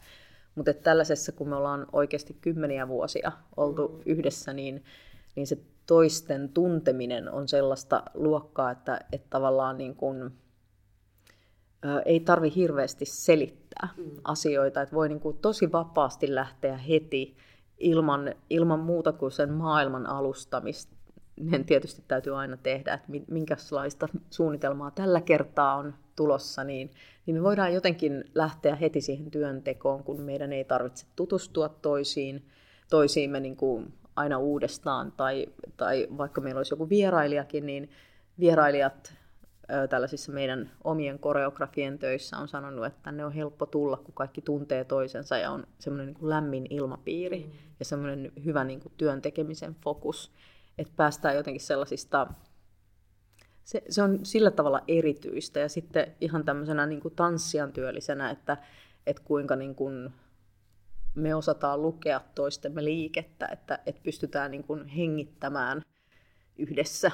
Mutta 0.56 0.74
tällaisessa, 0.74 1.32
kun 1.32 1.50
me 1.50 1.56
ollaan 1.56 1.88
oikeasti 1.92 2.38
kymmeniä 2.42 2.88
vuosia 2.88 3.32
oltu 3.58 3.88
mm. 3.88 4.02
yhdessä, 4.06 4.54
niin, 4.54 4.84
niin 5.36 5.48
se 5.48 5.58
toisten 5.86 6.50
tunteminen 6.50 7.32
on 7.32 7.48
sellaista 7.48 8.04
luokkaa, 8.14 8.72
että, 8.72 9.00
että 9.12 9.28
tavallaan 9.30 9.78
niin 9.78 9.96
kun, 9.96 10.32
ä, 11.86 12.02
ei 12.06 12.20
tarvi 12.20 12.56
hirveästi 12.56 13.06
selittää 13.06 13.90
mm. 13.98 14.12
asioita, 14.24 14.82
että 14.82 14.96
voi 14.96 15.10
niin 15.10 15.20
kuin 15.20 15.38
tosi 15.38 15.72
vapaasti 15.72 16.36
lähteä 16.36 16.78
heti 16.78 17.38
ilman, 17.80 18.34
ilman 18.50 18.80
muuta 18.80 19.12
kuin 19.12 19.32
sen 19.32 19.54
maailman 19.54 20.06
alustamista 20.08 21.00
niin 21.40 21.66
tietysti 21.66 22.04
täytyy 22.08 22.40
aina 22.40 22.58
tehdä, 22.58 22.94
että 22.94 23.08
minkälaista 23.28 24.08
suunnitelmaa 24.30 24.92
tällä 24.92 25.22
kertaa 25.22 25.76
on 25.76 25.94
tulossa, 26.16 26.64
niin, 26.64 26.92
niin 27.26 27.36
me 27.36 27.44
voidaan 27.44 27.74
jotenkin 27.74 28.24
lähteä 28.36 28.76
heti 28.76 29.02
siihen 29.02 29.32
työntekoon, 29.32 30.04
kun 30.04 30.22
meidän 30.22 30.54
ei 30.54 30.64
tarvitse 30.64 31.06
tutustua 31.16 31.70
toisiin, 31.70 32.46
toisiimme 32.90 33.40
niin 33.40 33.56
kuin 33.56 33.94
aina 34.16 34.38
uudestaan, 34.38 35.12
tai, 35.12 35.48
tai 35.78 36.08
vaikka 36.18 36.42
meillä 36.42 36.60
olisi 36.60 36.74
joku 36.74 36.90
vierailijakin, 36.90 37.66
niin 37.66 37.90
vierailijat 38.40 39.14
tällaisissa 39.90 40.32
meidän 40.32 40.72
omien 40.84 41.20
koreografien 41.20 42.00
töissä 42.00 42.38
on 42.38 42.48
sanonut, 42.48 42.86
että 42.86 43.00
tänne 43.04 43.26
on 43.26 43.32
helppo 43.32 43.66
tulla, 43.66 43.98
kun 43.98 44.14
kaikki 44.14 44.42
tuntee 44.42 44.84
toisensa 44.84 45.38
ja 45.38 45.52
on 45.52 45.68
semmoinen 45.80 46.08
niin 46.08 46.16
kuin 46.16 46.30
lämmin 46.30 46.68
ilmapiiri 46.70 47.40
mm. 47.40 47.52
ja 47.80 47.86
semmoinen 47.86 48.32
hyvä 48.46 48.64
niin 48.64 48.80
kuin 48.80 48.94
työn 48.98 49.22
tekemisen 49.22 49.76
fokus, 49.84 50.32
että 50.78 50.94
päästään 50.96 51.36
jotenkin 51.36 51.62
sellaisista, 51.62 52.28
se, 53.64 53.84
se 53.90 54.04
on 54.04 54.20
sillä 54.24 54.52
tavalla 54.52 54.82
erityistä 54.88 55.60
ja 55.60 55.70
sitten 55.70 56.16
ihan 56.22 56.46
tämmöisenä 56.46 56.86
niin 56.86 57.02
kuin 57.02 57.16
tanssijan 57.16 57.74
työllisenä, 57.74 58.30
että, 58.30 58.58
että 59.08 59.24
kuinka 59.26 59.56
niin 59.56 59.76
kuin 59.76 60.14
me 61.16 61.36
osataan 61.36 61.82
lukea 61.82 62.22
toistemme 62.36 62.84
liikettä, 62.84 63.48
että, 63.48 63.80
että 63.86 64.02
pystytään 64.04 64.52
niin 64.52 64.64
kuin 64.64 64.88
hengittämään 64.88 65.82
yhdessä 66.58 67.12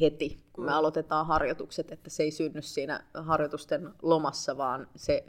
heti, 0.00 0.44
kun 0.52 0.64
me 0.64 0.72
aloitetaan 0.72 1.26
harjoitukset, 1.26 1.92
että 1.92 2.10
se 2.10 2.22
ei 2.22 2.30
synny 2.30 2.62
siinä 2.62 3.04
harjoitusten 3.14 3.90
lomassa, 4.02 4.56
vaan 4.56 4.88
se, 4.96 5.24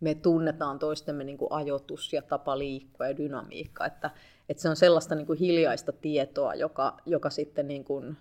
me 0.00 0.14
tunnetaan 0.14 0.78
toistemme 0.78 1.24
niin 1.24 1.38
kuin 1.38 1.52
ajoitus 1.52 2.12
ja 2.12 2.22
tapa 2.22 2.58
liikkua 2.58 3.06
ja 3.06 3.16
dynamiikka, 3.16 3.86
että, 3.86 4.10
että 4.48 4.62
se 4.62 4.68
on 4.68 4.76
sellaista 4.76 5.14
niin 5.14 5.26
kuin 5.26 5.38
hiljaista 5.38 5.92
tietoa, 5.92 6.54
joka, 6.54 6.96
joka 7.06 7.30
sitten 7.30 7.68
niin 7.68 7.84
kuin 7.84 8.16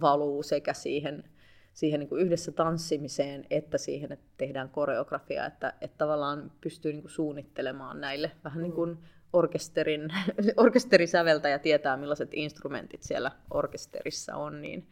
valuu 0.00 0.42
sekä 0.42 0.72
siihen, 0.72 1.24
siihen 1.72 2.00
niin 2.00 2.08
kuin 2.08 2.22
yhdessä 2.22 2.52
tanssimiseen 2.52 3.46
että 3.50 3.78
siihen, 3.78 4.12
että 4.12 4.26
tehdään 4.36 4.68
koreografia, 4.68 5.46
että, 5.46 5.72
että 5.80 5.98
tavallaan 5.98 6.52
pystyy 6.60 6.92
niin 6.92 7.02
kuin 7.02 7.12
suunnittelemaan 7.12 8.00
näille 8.00 8.30
vähän 8.44 8.62
niin 8.62 8.72
kuin 8.72 8.98
orkesterin, 9.32 10.08
orkesterisäveltäjä 10.56 11.58
tietää, 11.58 11.96
millaiset 11.96 12.28
instrumentit 12.32 13.02
siellä 13.02 13.30
orkesterissa 13.50 14.36
on, 14.36 14.62
niin, 14.62 14.86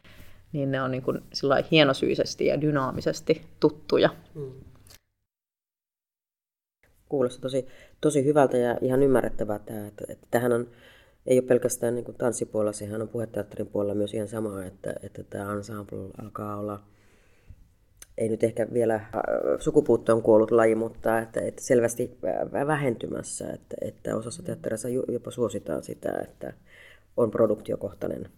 niin 0.52 0.70
ne 0.70 0.82
on 0.82 0.90
niin 0.90 1.02
kuin 1.02 1.20
hienosyisesti 1.70 2.46
ja 2.46 2.60
dynaamisesti 2.60 3.42
tuttuja. 3.60 4.08
Mm. 4.34 4.52
Kuulostaa 7.08 7.42
tosi, 7.42 7.66
tosi 8.00 8.24
hyvältä 8.24 8.56
ja 8.56 8.78
ihan 8.80 9.02
ymmärrettävää 9.02 9.58
tämä, 9.58 9.86
että, 9.86 10.04
että 10.08 10.26
tähän 10.30 10.52
on, 10.52 10.70
ei 11.26 11.38
ole 11.38 11.46
pelkästään 11.46 11.94
niin 11.94 12.04
kuin 12.04 12.16
tanssipuolella, 12.16 12.72
sehän 12.72 13.02
on 13.02 13.08
puheteatterin 13.08 13.66
puolella 13.66 13.94
myös 13.94 14.14
ihan 14.14 14.28
sama, 14.28 14.64
että, 14.64 14.94
että 15.02 15.24
tämä 15.24 15.52
ensemble 15.52 16.10
alkaa 16.22 16.56
olla, 16.56 16.82
ei 18.18 18.28
nyt 18.28 18.44
ehkä 18.44 18.66
vielä 18.72 18.94
äh, 18.94 19.10
sukupuuttoon 19.58 20.22
kuollut 20.22 20.50
laji, 20.50 20.74
mutta 20.74 21.18
että, 21.18 21.40
että 21.40 21.62
selvästi 21.62 22.18
vähentymässä, 22.66 23.50
että, 23.50 23.76
että 23.80 24.16
osassa 24.16 24.42
teatterissa 24.42 24.88
jopa 24.88 25.30
suositaan 25.30 25.82
sitä, 25.82 26.18
että 26.22 26.52
on 27.16 27.30
produktiokohtainen 27.30 28.28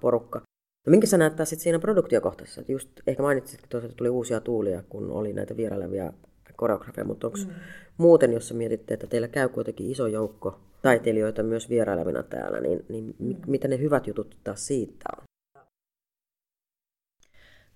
porukka. 0.00 0.40
No 0.86 0.90
minkä 0.90 1.06
sä 1.06 1.18
näet 1.18 1.32
sitten 1.44 1.62
siinä 1.62 1.78
produktiokohtaisessa? 1.78 2.62
Just 2.68 2.88
ehkä 3.06 3.22
mainitsit, 3.22 3.64
että 3.64 3.88
tuli 3.96 4.08
uusia 4.08 4.40
tuulia, 4.40 4.82
kun 4.88 5.10
oli 5.10 5.32
näitä 5.32 5.56
vierailevia 5.56 6.12
koreografia, 6.56 7.04
mutta 7.04 7.26
onko 7.26 7.38
mm. 7.46 7.54
muuten, 7.98 8.32
jos 8.32 8.52
mietitte, 8.52 8.94
että 8.94 9.06
teillä 9.06 9.28
käy 9.28 9.48
kuitenkin 9.48 9.90
iso 9.90 10.06
joukko 10.06 10.60
taiteilijoita 10.82 11.42
myös 11.42 11.70
vierailevina 11.70 12.22
täällä, 12.22 12.60
niin, 12.60 12.84
niin 12.88 13.14
mm. 13.18 13.36
mitä 13.46 13.68
ne 13.68 13.78
hyvät 13.78 14.06
jutut 14.06 14.36
taas 14.44 14.66
siitä 14.66 15.04
on? 15.18 15.25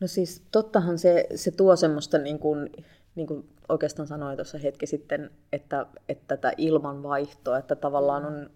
No 0.00 0.07
siis 0.07 0.42
tottahan 0.52 0.99
se, 0.99 1.26
se 1.35 1.50
tuo 1.50 1.76
semmoista, 1.76 2.19
niin 2.19 2.38
kuin, 2.38 2.71
niin 3.14 3.26
kuin 3.26 3.49
oikeastaan 3.69 4.09
sanoin 4.09 4.37
tuossa 4.37 4.59
hetki 4.59 4.87
sitten, 4.87 5.30
että, 5.52 5.87
että 6.09 6.25
tätä 6.37 6.52
ilmanvaihtoa, 6.57 7.59
että 7.59 7.76
tavallaan 7.76 8.25
on 8.26 8.50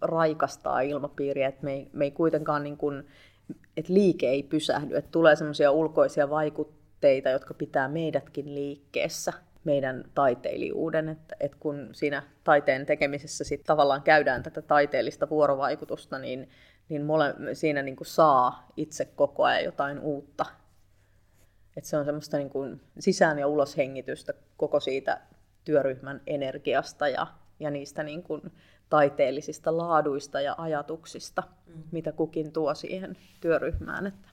raikastaa 0.00 0.80
ilmapiiriä, 0.80 1.48
että 1.48 1.64
me 1.64 1.72
ei, 1.72 1.90
me 1.92 2.04
ei 2.04 2.10
kuitenkaan, 2.10 2.62
niin 2.62 2.76
kuin, 2.76 3.06
että 3.76 3.94
liike 3.94 4.28
ei 4.28 4.42
pysähdy, 4.42 4.96
että 4.96 5.10
tulee 5.10 5.36
semmoisia 5.36 5.70
ulkoisia 5.70 6.30
vaikutteita, 6.30 7.28
jotka 7.28 7.54
pitää 7.54 7.88
meidätkin 7.88 8.54
liikkeessä 8.54 9.32
meidän 9.64 10.04
taiteilijuuden, 10.14 11.08
että, 11.08 11.36
että 11.40 11.56
kun 11.60 11.88
siinä 11.92 12.22
taiteen 12.44 12.86
tekemisessä 12.86 13.44
sit 13.44 13.64
tavallaan 13.64 14.02
käydään 14.02 14.42
tätä 14.42 14.62
taiteellista 14.62 15.30
vuorovaikutusta, 15.30 16.18
niin, 16.18 16.48
niin 16.88 17.02
mole, 17.02 17.34
siinä 17.52 17.82
niin 17.82 17.96
kuin 17.96 18.06
saa 18.06 18.68
itse 18.76 19.04
koko 19.04 19.44
ajan 19.44 19.64
jotain 19.64 20.00
uutta. 20.00 20.46
Et 21.80 21.84
se 21.84 21.96
on 21.96 22.04
semmoista 22.04 22.36
niin 22.36 22.50
kuin 22.50 22.80
sisään- 22.98 23.38
ja 23.38 23.46
uloshengitystä 23.46 24.34
koko 24.56 24.80
siitä 24.80 25.20
työryhmän 25.64 26.20
energiasta 26.26 27.08
ja, 27.08 27.26
ja 27.60 27.70
niistä 27.70 28.02
niin 28.02 28.22
kuin 28.22 28.52
taiteellisista 28.90 29.76
laaduista 29.76 30.40
ja 30.40 30.54
ajatuksista, 30.58 31.42
mm. 31.66 31.82
mitä 31.90 32.12
kukin 32.12 32.52
tuo 32.52 32.74
siihen 32.74 33.16
työryhmään. 33.40 34.06
Että, 34.06 34.28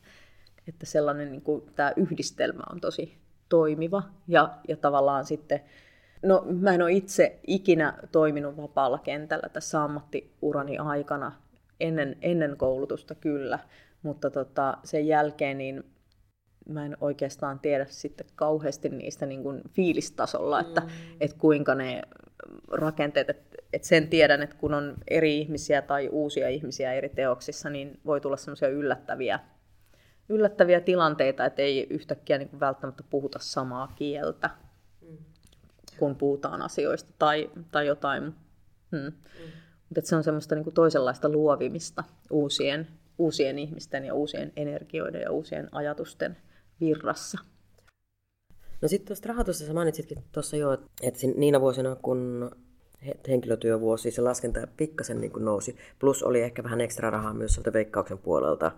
että 0.67 0.85
sellainen 0.85 1.31
niin 1.31 1.41
kuin, 1.41 1.61
tämä 1.75 1.93
yhdistelmä 1.95 2.63
on 2.71 2.81
tosi, 2.81 3.17
toimiva 3.49 4.03
ja, 4.27 4.57
ja 4.67 4.77
tavallaan 4.77 5.25
sitten, 5.25 5.61
no 6.23 6.45
mä 6.49 6.73
en 6.73 6.81
ole 6.81 6.91
itse 6.91 7.39
ikinä 7.47 7.93
toiminut 8.11 8.57
vapaalla 8.57 8.99
kentällä 8.99 9.49
tässä 9.49 9.83
ammattiurani 9.83 10.77
aikana, 10.77 11.31
ennen, 11.79 12.17
ennen 12.21 12.57
koulutusta 12.57 13.15
kyllä, 13.15 13.59
mutta 14.01 14.29
tota, 14.29 14.77
sen 14.83 15.07
jälkeen 15.07 15.57
niin 15.57 15.83
mä 16.69 16.85
en 16.85 16.97
oikeastaan 17.01 17.59
tiedä 17.59 17.85
sitten 17.89 18.27
kauheasti 18.35 18.89
niistä 18.89 19.25
niin 19.25 19.43
kuin 19.43 19.61
fiilistasolla, 19.69 20.59
että, 20.59 20.81
mm. 20.81 20.87
että 21.19 21.37
kuinka 21.37 21.75
ne 21.75 22.01
rakenteet, 22.71 23.29
että, 23.29 23.57
että 23.73 23.87
sen 23.87 24.07
tiedän, 24.07 24.41
että 24.41 24.55
kun 24.55 24.73
on 24.73 24.95
eri 25.07 25.37
ihmisiä 25.37 25.81
tai 25.81 26.09
uusia 26.11 26.49
ihmisiä 26.49 26.93
eri 26.93 27.09
teoksissa, 27.09 27.69
niin 27.69 27.99
voi 28.05 28.21
tulla 28.21 28.37
semmoisia 28.37 28.69
yllättäviä 28.69 29.39
yllättäviä 30.29 30.81
tilanteita, 30.81 31.45
että 31.45 31.61
ei 31.61 31.87
yhtäkkiä 31.89 32.37
niin 32.37 32.49
kuin 32.49 32.59
välttämättä 32.59 33.03
puhuta 33.09 33.39
samaa 33.39 33.93
kieltä, 33.95 34.49
mm. 35.01 35.17
kun 35.99 36.15
puhutaan 36.15 36.61
asioista 36.61 37.13
tai, 37.19 37.49
tai 37.71 37.87
jotain. 37.87 38.23
Hmm. 38.91 38.99
Mm. 38.99 39.11
Mutta 39.89 40.01
se 40.09 40.15
on 40.15 40.23
semmoista 40.23 40.55
niin 40.55 40.63
kuin 40.63 40.73
toisenlaista 40.73 41.29
luovimista 41.29 42.03
uusien, 42.31 42.87
uusien 43.17 43.59
ihmisten 43.59 44.05
ja 44.05 44.13
uusien 44.13 44.53
energioiden 44.55 45.21
ja 45.21 45.31
uusien 45.31 45.69
ajatusten 45.71 46.37
virrassa. 46.79 47.37
No 48.81 48.87
sitten 48.87 49.07
tuosta 49.07 49.29
rahoitusta 49.29 49.65
sä 49.65 49.73
mainitsitkin 49.73 50.23
tuossa 50.31 50.57
jo, 50.57 50.73
että 51.01 51.19
niinä 51.35 51.61
vuosina, 51.61 51.95
kun 51.95 52.51
henkilötyövuosi, 53.27 54.11
se 54.11 54.21
laskenta 54.21 54.67
pikkasen 54.77 55.21
niin 55.21 55.31
nousi, 55.39 55.77
plus 55.99 56.23
oli 56.23 56.41
ehkä 56.41 56.63
vähän 56.63 56.81
ekstra 56.81 57.09
rahaa 57.09 57.33
myös 57.33 57.53
sieltä 57.53 57.73
veikkauksen 57.73 58.17
puolelta 58.17 58.71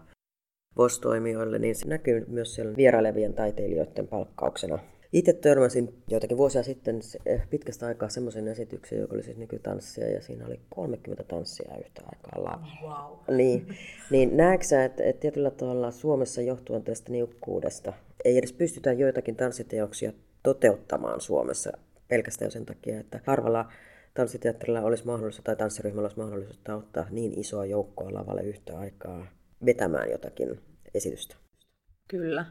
VOS-toimijoille, 0.77 1.59
niin 1.59 1.75
se 1.75 1.87
näkyy 1.87 2.25
myös 2.27 2.55
siellä 2.55 2.75
vierailevien 2.77 3.33
taiteilijoiden 3.33 4.07
palkkauksena. 4.07 4.79
Itse 5.13 5.33
törmäsin 5.33 6.03
joitakin 6.07 6.37
vuosia 6.37 6.63
sitten 6.63 6.99
eh, 7.25 7.49
pitkästä 7.49 7.87
aikaa 7.87 8.09
semmoisen 8.09 8.47
esityksen, 8.47 8.99
joka 8.99 9.15
oli 9.15 9.23
siis 9.23 9.37
nykytanssia, 9.37 10.09
ja 10.09 10.21
siinä 10.21 10.45
oli 10.45 10.59
30 10.69 11.23
tanssia 11.23 11.77
yhtä 11.77 12.01
aikaa 12.05 12.43
lavalla. 12.43 12.67
Wow. 12.83 13.37
Niin, 13.37 13.67
niin 14.11 14.37
näetkö 14.37 14.65
sä, 14.65 14.85
että, 14.85 15.03
että 15.03 15.19
tietyllä 15.19 15.51
tavalla 15.51 15.91
Suomessa 15.91 16.41
johtuen 16.41 16.83
tästä 16.83 17.11
niukkuudesta 17.11 17.93
ei 18.25 18.37
edes 18.37 18.53
pystytä 18.53 18.93
joitakin 18.93 19.35
tanssiteoksia 19.35 20.11
toteuttamaan 20.43 21.21
Suomessa 21.21 21.71
pelkästään 22.07 22.51
sen 22.51 22.65
takia, 22.65 22.99
että 22.99 23.19
harvalla 23.25 23.71
tanssiteatterilla 24.13 24.81
olisi 24.81 25.05
mahdollisuus 25.05 25.43
tai 25.43 25.55
tanssiryhmällä 25.55 26.05
olisi 26.05 26.19
mahdollisuus 26.19 26.59
ottaa 26.69 27.05
niin 27.09 27.39
isoa 27.39 27.65
joukkoa 27.65 28.13
lavalle 28.13 28.41
yhtä 28.41 28.79
aikaa 28.79 29.27
vetämään 29.65 30.09
jotakin 30.11 30.59
esitystä. 30.93 31.35
Kyllä. 32.07 32.45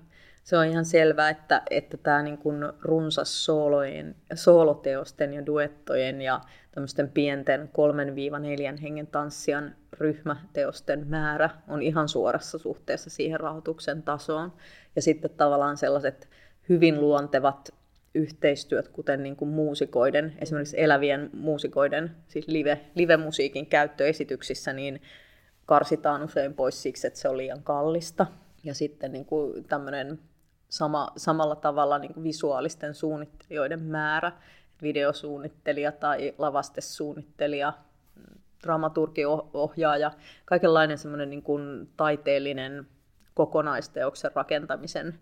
Se 0.44 0.56
on 0.56 0.66
ihan 0.66 0.84
selvää, 0.84 1.30
että, 1.30 1.62
että 1.70 1.96
tämä 1.96 2.22
niin 2.22 2.38
kuin 2.38 2.72
runsas 2.82 3.44
soolojen, 3.44 4.16
sooloteosten 4.34 5.34
ja 5.34 5.46
duettojen 5.46 6.22
ja 6.22 6.40
tämmöisten 6.70 7.08
pienten 7.08 7.70
kolmen 7.72 8.14
viiva 8.14 8.38
neljän 8.38 8.76
hengen 8.76 9.06
tanssijan 9.06 9.74
ryhmäteosten 9.92 11.06
määrä 11.06 11.50
on 11.68 11.82
ihan 11.82 12.08
suorassa 12.08 12.58
suhteessa 12.58 13.10
siihen 13.10 13.40
rahoituksen 13.40 14.02
tasoon. 14.02 14.52
Ja 14.96 15.02
sitten 15.02 15.30
tavallaan 15.30 15.76
sellaiset 15.76 16.28
hyvin 16.68 17.00
luontevat 17.00 17.74
yhteistyöt, 18.14 18.88
kuten 18.88 19.22
niin 19.22 19.36
kuin 19.36 19.48
muusikoiden, 19.48 20.36
esimerkiksi 20.38 20.80
elävien 20.80 21.30
muusikoiden, 21.32 22.16
siis 22.28 22.48
live, 22.48 22.80
live-musiikin 22.94 23.66
käyttöesityksissä, 23.66 24.72
niin 24.72 25.02
karsitaan 25.66 26.22
usein 26.22 26.54
pois 26.54 26.82
siksi, 26.82 27.06
että 27.06 27.18
se 27.18 27.28
on 27.28 27.36
liian 27.36 27.62
kallista. 27.62 28.26
Ja 28.64 28.74
sitten 28.74 29.12
niin 29.12 29.24
kuin 29.24 29.64
tämmöinen 29.64 30.18
sama, 30.68 31.12
samalla 31.16 31.56
tavalla 31.56 31.98
niin 31.98 32.14
kuin 32.14 32.24
visuaalisten 32.24 32.94
suunnittelijoiden 32.94 33.82
määrä, 33.82 34.32
videosuunnittelija 34.82 35.92
tai 35.92 36.34
lavastesuunnittelija, 36.38 37.72
dramaturgiohjaaja, 38.62 40.10
kaikenlainen 40.44 40.98
semmoinen 40.98 41.30
niin 41.30 41.42
kuin 41.42 41.88
taiteellinen 41.96 42.86
kokonaisteoksen 43.34 44.30
rakentamisen 44.34 45.18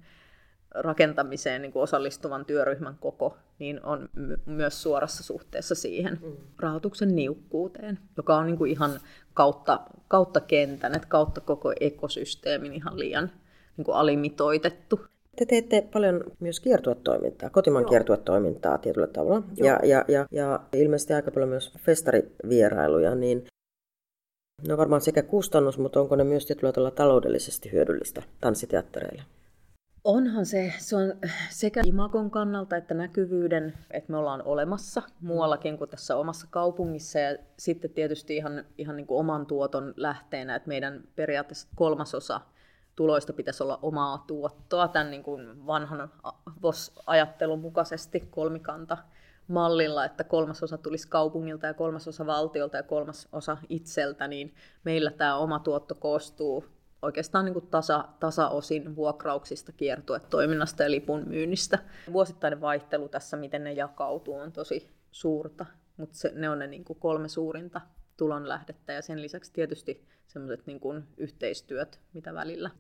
rakentamiseen 0.79 1.63
niin 1.63 1.73
kuin 1.73 1.83
osallistuvan 1.83 2.45
työryhmän 2.45 2.97
koko 3.01 3.37
niin 3.59 3.85
on 3.85 4.09
my- 4.15 4.39
myös 4.47 4.83
suorassa 4.83 5.23
suhteessa 5.23 5.75
siihen 5.75 6.19
mm. 6.23 6.33
rahoituksen 6.59 7.17
niukkuuteen, 7.17 7.99
joka 8.17 8.37
on 8.37 8.47
niin 8.47 8.59
kuin 8.59 8.71
ihan 8.71 9.01
kautta, 9.35 9.81
kautta 10.09 10.41
kentän, 10.41 10.97
että 10.97 11.09
kautta 11.09 11.41
koko 11.41 11.73
ekosysteemin 11.81 12.73
ihan 12.73 12.99
liian 12.99 13.31
niin 13.77 13.85
kuin 13.85 13.97
alimitoitettu. 13.97 15.01
Te 15.37 15.47
teette 15.47 15.89
paljon 15.93 16.25
myös 16.41 16.61
kiertuetoimintaa, 16.61 17.51
kotimaan 17.51 17.83
Joo. 17.83 17.91
kiertuetoimintaa 17.91 18.79
tietyllä 18.79 19.07
tavalla. 19.07 19.43
Ja, 19.57 19.81
ja, 19.83 20.05
ja, 20.09 20.27
ja 20.31 20.61
ilmeisesti 20.73 21.13
aika 21.13 21.31
paljon 21.31 21.51
myös 21.51 21.73
festarivierailuja, 21.79 23.15
niin 23.15 23.47
No 24.69 24.77
varmaan 24.77 25.01
sekä 25.01 25.23
kustannus, 25.23 25.79
mutta 25.79 26.01
onko 26.01 26.17
ne 26.17 26.25
myös 26.25 26.47
tietyllä 26.47 26.73
tavalla 26.73 26.91
taloudellisesti 26.91 27.73
hyödyllistä 27.73 28.23
tanssiteattereille? 28.41 29.23
Onhan 30.07 30.47
se, 30.47 30.73
se 30.79 30.97
on 30.97 31.15
sekä 31.51 31.83
imakon 31.87 32.31
kannalta 32.31 32.77
että 32.77 32.95
näkyvyyden, 32.95 33.75
että 33.91 34.13
me 34.13 34.19
ollaan 34.19 34.43
olemassa 34.43 35.03
muuallakin 35.21 35.79
kuin 35.79 35.91
tässä 35.91 36.17
omassa 36.17 36.47
kaupungissa. 36.51 37.19
Ja 37.19 37.37
sitten 37.59 37.91
tietysti 37.91 38.37
ihan, 38.37 38.65
ihan 38.79 38.97
niin 38.97 39.07
kuin 39.07 39.21
oman 39.21 39.47
tuoton 39.47 39.95
lähteenä, 39.97 40.55
että 40.55 40.69
meidän 40.69 41.05
periaatteessa 41.17 41.69
kolmasosa 41.75 42.41
tuloista 42.97 43.33
pitäisi 43.33 43.63
olla 43.63 43.79
omaa 43.83 44.25
tuottoa 44.27 44.89
tämän 44.89 45.11
niin 45.11 45.23
kuin 45.23 45.67
vanhan 45.67 46.11
VOS-ajattelun 46.63 47.61
mukaisesti 47.61 48.21
kolmikanta 48.21 48.99
mallilla, 49.49 50.05
että 50.05 50.25
kolmasosa 50.25 50.79
tulisi 50.79 51.09
kaupungilta 51.09 51.67
ja 51.67 51.75
kolmasosa 51.75 52.27
valtiolta 52.27 52.77
ja 52.77 52.83
kolmasosa 52.83 53.57
itseltä, 53.69 54.29
niin 54.29 54.55
meillä 54.85 55.11
tämä 55.11 55.37
oma 55.37 55.59
tuotto 55.59 55.95
koostuu 55.95 56.76
oikeastaan 57.03 57.45
niin 57.45 57.53
kuin 57.53 57.67
tasa, 57.67 58.09
tasaosin 58.21 58.97
vuokrauksista, 58.97 59.73
kiertuetoiminnasta 59.73 60.83
ja 60.83 60.91
lipun 60.91 61.29
myynnistä. 61.29 61.79
Vuosittainen 62.13 62.61
vaihtelu 62.61 63.09
tässä, 63.09 63.37
miten 63.37 63.65
ne 63.65 63.73
jakautuu, 63.73 64.35
on 64.35 64.53
tosi 64.53 64.89
suurta, 65.11 65.67
mutta 65.97 66.17
se, 66.17 66.33
ne 66.35 66.51
on 66.51 66.59
ne 66.59 66.67
niin 66.67 66.85
kuin 66.85 66.99
kolme 66.99 67.29
suurinta 67.29 67.81
tulonlähdettä 68.17 68.93
ja 68.93 69.03
sen 69.03 69.23
lisäksi 69.23 69.53
tietysti 69.53 70.07
sellaiset 70.27 70.67
niin 70.67 70.81
kuin 70.81 71.05
yhteistyöt, 71.17 72.01
mitä 72.13 72.35
välillä 72.35 72.71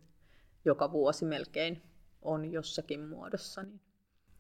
joka 0.65 0.93
vuosi 0.93 1.25
melkein 1.25 1.83
on 2.23 2.53
jossakin 2.53 3.01
muodossa. 3.01 3.63
Niin. 3.63 3.81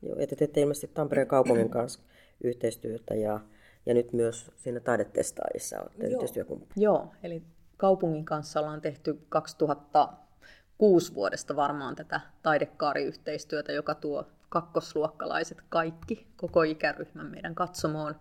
Joo, 0.02 0.18
ja 0.18 0.26
te 0.26 0.36
teette 0.36 0.60
ilmeisesti 0.60 0.90
Tampereen 0.94 1.28
kaupungin 1.28 1.70
kanssa 1.70 2.00
yhteistyötä 2.44 3.14
ja, 3.14 3.40
ja 3.86 3.94
nyt 3.94 4.12
myös 4.12 4.50
siinä 4.56 4.80
taidetestaajissa 4.80 5.80
olette 5.80 6.06
yhteistyökumppani. 6.06 6.84
Joo, 6.84 7.12
eli 7.22 7.42
kaupungin 7.76 8.24
kanssa 8.24 8.60
ollaan 8.60 8.80
tehty 8.80 9.26
2006 9.28 11.14
vuodesta 11.14 11.56
varmaan 11.56 11.96
tätä 11.96 12.20
taidekaariyhteistyötä, 12.42 13.72
joka 13.72 13.94
tuo 13.94 14.26
kakkosluokkalaiset 14.48 15.58
kaikki, 15.68 16.26
koko 16.36 16.62
ikäryhmän 16.62 17.26
meidän 17.26 17.54
katsomoon, 17.54 18.14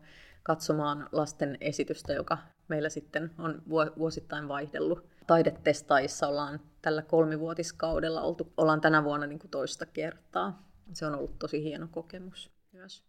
katsomaan 0.43 1.09
lasten 1.11 1.57
esitystä, 1.61 2.13
joka 2.13 2.37
meillä 2.67 2.89
sitten 2.89 3.31
on 3.37 3.61
vuosittain 3.97 4.47
vaihdellut. 4.47 5.05
Taidetestaajissa 5.27 6.27
ollaan 6.27 6.59
tällä 6.81 7.01
kolmivuotiskaudella 7.01 8.21
oltu, 8.21 8.53
ollaan 8.57 8.81
tänä 8.81 9.03
vuonna 9.03 9.27
niin 9.27 9.39
kuin 9.39 9.51
toista 9.51 9.85
kertaa. 9.85 10.69
Se 10.93 11.05
on 11.05 11.15
ollut 11.15 11.39
tosi 11.39 11.63
hieno 11.63 11.87
kokemus 11.91 12.51
myös. 12.71 13.03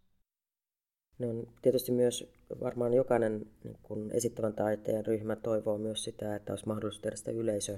Ne 1.19 1.27
on 1.27 1.47
tietysti 1.61 1.91
myös 1.91 2.33
varmaan 2.61 2.93
jokainen 2.93 3.45
niin 3.63 3.77
kun 3.83 4.11
esittävän 4.11 4.53
taiteen 4.53 5.05
ryhmä 5.05 5.35
toivoo 5.35 5.77
myös 5.77 6.03
sitä, 6.03 6.35
että 6.35 6.53
olisi 6.53 6.67
mahdollisuus 6.67 7.01
tehdä 7.01 7.15
sitä 7.15 7.31
yleisö 7.31 7.77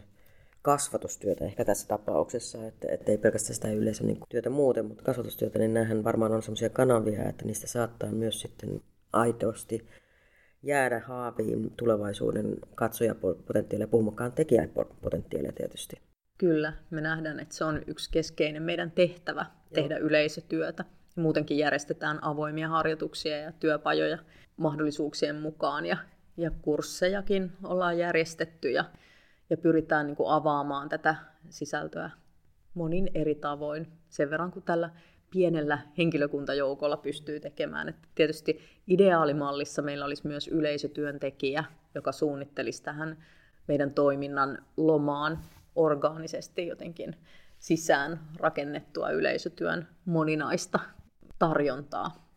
kasvatustyötä 0.61 1.45
ehkä 1.45 1.65
tässä 1.65 1.87
tapauksessa, 1.87 2.67
että, 2.67 2.87
että 2.91 3.11
ei 3.11 3.17
pelkästään 3.17 3.55
sitä 3.55 3.71
yleisön 3.71 4.07
niin 4.07 4.19
työtä 4.29 4.49
muuten, 4.49 4.85
mutta 4.85 5.03
kasvatustyötä, 5.03 5.59
niin 5.59 5.73
nämähän 5.73 6.03
varmaan 6.03 6.31
on 6.31 6.43
sellaisia 6.43 6.69
kanavia, 6.69 7.29
että 7.29 7.45
niistä 7.45 7.67
saattaa 7.67 8.11
myös 8.11 8.41
sitten 8.41 8.81
aidosti 9.13 9.87
jäädä 10.63 10.99
haaviin 10.99 11.71
tulevaisuuden 11.77 12.55
katsojapotentiaalia, 12.75 13.87
puhumakaan 13.87 14.31
tekijäpotentiaalia 14.31 15.51
tietysti. 15.51 15.95
Kyllä, 16.37 16.73
me 16.89 17.01
nähdään, 17.01 17.39
että 17.39 17.55
se 17.55 17.63
on 17.63 17.81
yksi 17.87 18.11
keskeinen 18.11 18.63
meidän 18.63 18.91
tehtävä 18.91 19.45
tehdä 19.73 19.97
Joo. 19.97 20.07
yleisötyötä. 20.07 20.85
Muutenkin 21.15 21.57
järjestetään 21.57 22.23
avoimia 22.23 22.67
harjoituksia 22.67 23.37
ja 23.37 23.51
työpajoja 23.51 24.17
mahdollisuuksien 24.59 25.35
mukaan 25.35 25.85
ja, 25.85 25.97
ja 26.37 26.51
kurssejakin 26.61 27.51
ollaan 27.63 27.97
järjestetty 27.97 28.71
ja, 28.71 28.85
ja 29.49 29.57
pyritään 29.57 30.07
niin 30.07 30.15
kuin 30.15 30.29
avaamaan 30.31 30.89
tätä 30.89 31.15
sisältöä 31.49 32.09
monin 32.73 33.09
eri 33.13 33.35
tavoin. 33.35 33.87
Sen 34.09 34.29
verran 34.29 34.51
kuin 34.51 34.63
tällä 34.63 34.89
pienellä 35.31 35.79
henkilökuntajoukolla 35.97 36.97
pystyy 36.97 37.39
tekemään. 37.39 37.89
Että 37.89 38.07
tietysti 38.15 38.59
ideaalimallissa 38.87 39.81
meillä 39.81 40.05
olisi 40.05 40.27
myös 40.27 40.47
yleisötyöntekijä, 40.47 41.63
joka 41.95 42.11
suunnittelisi 42.11 42.83
tähän 42.83 43.17
meidän 43.67 43.93
toiminnan 43.93 44.65
lomaan 44.77 45.39
orgaanisesti 45.75 46.67
jotenkin 46.67 47.15
sisään 47.59 48.19
rakennettua 48.37 49.09
yleisötyön 49.09 49.87
moninaista 50.05 50.79
tarjontaa. 51.39 52.28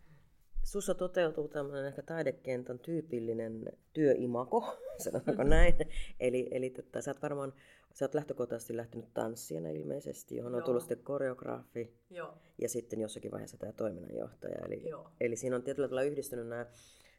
Sussa 0.64 0.94
toteutuu 0.94 1.48
tämmöinen 1.48 1.86
ehkä 1.86 2.02
taidekentän 2.02 2.78
tyypillinen 2.78 3.64
työimako, 3.92 4.76
sanotaanko 5.04 5.42
näin. 5.42 5.74
eli 6.20 6.48
eli 6.50 6.70
tota, 6.70 7.02
sä 7.02 7.10
oot 7.10 7.22
varmaan 7.22 7.52
sä 7.94 8.04
oot 8.04 8.14
lähtökohtaisesti 8.14 8.76
lähtenyt 8.76 9.14
tanssijana 9.14 9.68
ilmeisesti, 9.68 10.36
johon 10.36 10.52
Joo. 10.52 10.58
on 10.58 10.64
tullut 10.64 10.82
sitten 10.82 10.98
koreografi 10.98 11.94
Joo. 12.10 12.34
ja 12.58 12.68
sitten 12.68 13.00
jossakin 13.00 13.30
vaiheessa 13.30 13.56
tämä 13.56 13.72
toiminnanjohtaja. 13.72 14.66
Eli, 14.66 14.88
Joo. 14.88 15.10
eli 15.20 15.36
siinä 15.36 15.56
on 15.56 15.62
tietyllä 15.62 15.88
tavalla 15.88 16.02
yhdistynyt 16.02 16.48
nämä, 16.48 16.66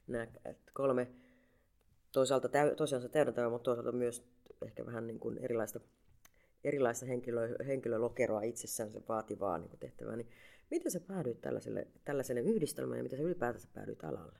nämä 0.08 0.28
kolme 0.74 1.08
toisaalta, 2.12 2.50
toisaalta 2.78 3.10
täydentävää, 3.10 3.50
mutta 3.50 3.64
toisaalta 3.64 3.92
myös 3.92 4.24
ehkä 4.66 4.86
vähän 4.86 5.08
niin 5.08 5.20
kuin 5.20 5.38
erilaista, 5.38 5.80
erilaista 6.64 7.06
henkilö, 7.06 7.58
henkilölokeroa 7.68 8.42
itsessään 8.42 8.92
se 8.92 9.02
vaativaa 9.10 9.58
niin 9.58 9.80
tehtävää. 9.80 10.16
Niin 10.16 10.30
Miten 10.74 10.92
sä 10.92 11.00
päädyit 11.00 11.42
tällaiselle, 11.42 11.88
tällaiselle 12.06 12.42
yhdistelmään 12.42 12.98
ja 12.98 13.04
miten 13.04 13.20
sä 13.20 13.24
ylipäätänsä 13.24 13.68
päädyit 13.74 14.04
alalle? 14.04 14.40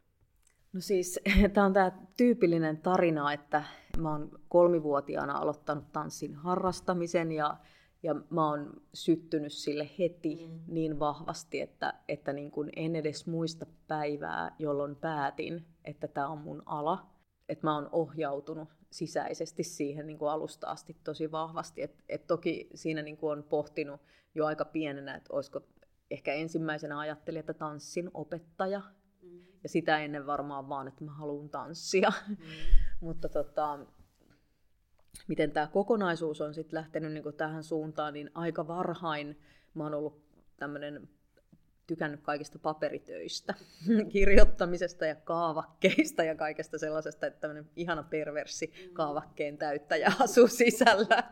No 0.74 0.82
siis 0.82 1.20
tämä 1.54 1.66
on 1.66 1.74
tämä 1.74 1.92
tyypillinen 2.18 2.78
tarina, 2.78 3.34
että 3.34 3.64
mä 3.98 4.12
oon 4.12 4.32
kolmivuotiaana 4.50 5.38
aloittanut 5.38 5.92
tanssin 5.92 6.36
harrastamisen 6.36 7.32
ja, 7.32 7.58
ja 8.04 8.16
mä 8.30 8.50
oon 8.50 8.82
syttynyt 8.94 9.54
sille 9.54 9.90
heti 10.00 10.48
mm. 10.48 10.60
niin 10.68 11.00
vahvasti, 11.00 11.62
että, 11.62 11.94
että 12.08 12.34
niin 12.34 12.52
kuin 12.52 12.70
en 12.76 12.96
edes 12.96 13.28
muista 13.28 13.66
päivää, 13.88 14.56
jolloin 14.60 14.96
päätin, 14.96 15.66
että 15.86 16.08
tämä 16.08 16.28
on 16.28 16.38
mun 16.38 16.64
ala. 16.66 17.10
Että 17.50 17.68
mä 17.68 17.76
oon 17.76 17.90
ohjautunut 17.92 18.70
sisäisesti 18.92 19.64
siihen 19.64 20.08
niin 20.08 20.18
kuin 20.18 20.32
alusta 20.32 20.68
asti 20.68 20.98
tosi 21.04 21.32
vahvasti. 21.32 21.82
Et, 21.82 22.04
et 22.10 22.28
toki 22.28 22.70
siinä 22.76 23.02
niin 23.02 23.18
kuin 23.18 23.38
on 23.38 23.44
pohtinut 23.44 24.02
jo 24.36 24.46
aika 24.46 24.66
pienenä, 24.66 25.16
että 25.16 25.34
olisiko 25.34 25.62
ehkä 26.14 26.34
ensimmäisenä 26.34 27.00
ajattelin, 27.00 27.40
että 27.40 27.54
tanssin 27.54 28.12
opettaja. 28.14 28.82
Mm. 29.22 29.42
Ja 29.64 29.70
sitä 29.70 30.00
ennen 30.00 30.28
varmaan 30.28 30.70
vaan, 30.70 30.88
että 30.88 31.04
mä 31.04 31.12
haluan 31.12 31.50
tanssia. 31.50 32.12
Mm. 32.28 32.38
Mutta 33.08 33.30
tota, 33.30 33.80
miten 35.28 35.52
tämä 35.52 35.68
kokonaisuus 35.68 36.42
on 36.42 36.54
sitten 36.54 36.78
lähtenyt 36.78 37.14
niin 37.14 37.34
tähän 37.38 37.64
suuntaan, 37.64 38.14
niin 38.14 38.32
aika 38.34 38.68
varhain 38.68 39.40
mä 39.74 39.84
oon 39.84 39.94
ollut 39.94 40.24
tämmöinen 40.58 41.10
tykännyt 41.88 42.22
kaikista 42.22 42.60
paperitöistä, 42.60 43.54
kirjoittamisesta 44.14 45.06
ja 45.06 45.16
kaavakkeista 45.16 46.24
ja 46.24 46.36
kaikesta 46.36 46.78
sellaisesta, 46.78 47.28
että 47.28 47.40
tämmöinen 47.40 47.70
ihana 47.76 48.04
perversi 48.04 48.68
mm. 48.68 48.94
kaavakkeen 48.94 49.58
täyttäjä 49.58 50.12
asuu 50.20 50.48
sisällä 50.48 51.24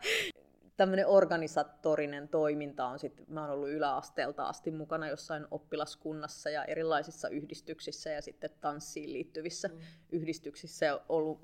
tämmöinen 0.76 1.06
organisatorinen 1.06 2.28
toiminta 2.28 2.86
on 2.86 2.98
sitten, 2.98 3.26
mä 3.28 3.40
oon 3.40 3.50
ollut 3.50 3.68
yläasteelta 3.68 4.44
asti 4.44 4.70
mukana 4.70 5.08
jossain 5.08 5.46
oppilaskunnassa 5.50 6.50
ja 6.50 6.64
erilaisissa 6.64 7.28
yhdistyksissä 7.28 8.10
ja 8.10 8.22
sitten 8.22 8.50
tanssiin 8.60 9.12
liittyvissä 9.12 9.68
mm. 9.68 9.78
yhdistyksissä 10.12 10.86
ja 10.86 11.00
ollut 11.08 11.40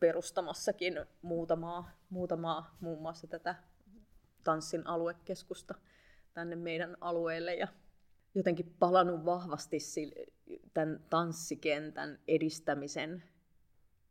perustamassakin 0.00 1.06
muutamaa, 1.22 1.90
muutamaa 2.10 2.76
muun 2.80 3.02
muassa 3.02 3.26
tätä 3.26 3.54
tanssin 4.44 4.86
aluekeskusta 4.86 5.74
tänne 6.34 6.56
meidän 6.56 6.96
alueelle 7.00 7.54
ja 7.54 7.68
jotenkin 8.34 8.74
palannut 8.78 9.24
vahvasti 9.24 9.78
tämän 10.74 11.04
tanssikentän 11.10 12.18
edistämisen 12.28 13.22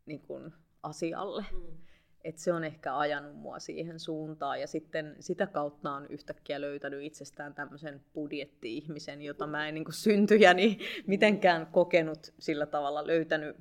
niin 0.05 0.21
kuin 0.21 0.53
asialle. 0.83 1.45
Mm 1.51 1.77
et 2.23 2.37
se 2.37 2.53
on 2.53 2.63
ehkä 2.63 2.97
ajanut 2.97 3.35
mua 3.35 3.59
siihen 3.59 3.99
suuntaan. 3.99 4.61
Ja 4.61 4.67
sitten 4.67 5.15
sitä 5.19 5.47
kautta 5.47 5.91
on 5.91 6.07
yhtäkkiä 6.09 6.61
löytänyt 6.61 7.03
itsestään 7.03 7.53
tämmöisen 7.53 8.01
budjetti-ihmisen, 8.13 9.21
jota 9.21 9.47
mä 9.47 9.67
en 9.67 9.73
niin 9.73 9.85
syntyjäni 9.89 10.79
mitenkään 11.07 11.67
kokenut 11.67 12.33
sillä 12.39 12.65
tavalla 12.65 13.07
löytänyt 13.07 13.57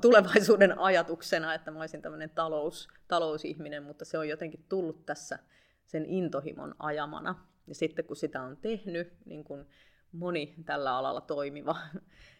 tulevaisuuden 0.00 0.78
ajatuksena, 0.78 1.54
että 1.54 1.70
mä 1.70 1.80
olisin 1.80 2.02
tämmöinen 2.02 2.30
talous, 2.30 2.88
talousihminen, 3.08 3.82
mutta 3.82 4.04
se 4.04 4.18
on 4.18 4.28
jotenkin 4.28 4.64
tullut 4.68 5.06
tässä 5.06 5.38
sen 5.86 6.06
intohimon 6.06 6.74
ajamana. 6.78 7.46
Ja 7.66 7.74
sitten 7.74 8.04
kun 8.04 8.16
sitä 8.16 8.42
on 8.42 8.56
tehnyt, 8.56 9.12
niin 9.24 9.44
kuin 9.44 9.66
moni 10.12 10.54
tällä 10.64 10.96
alalla 10.96 11.20
toimiva 11.20 11.76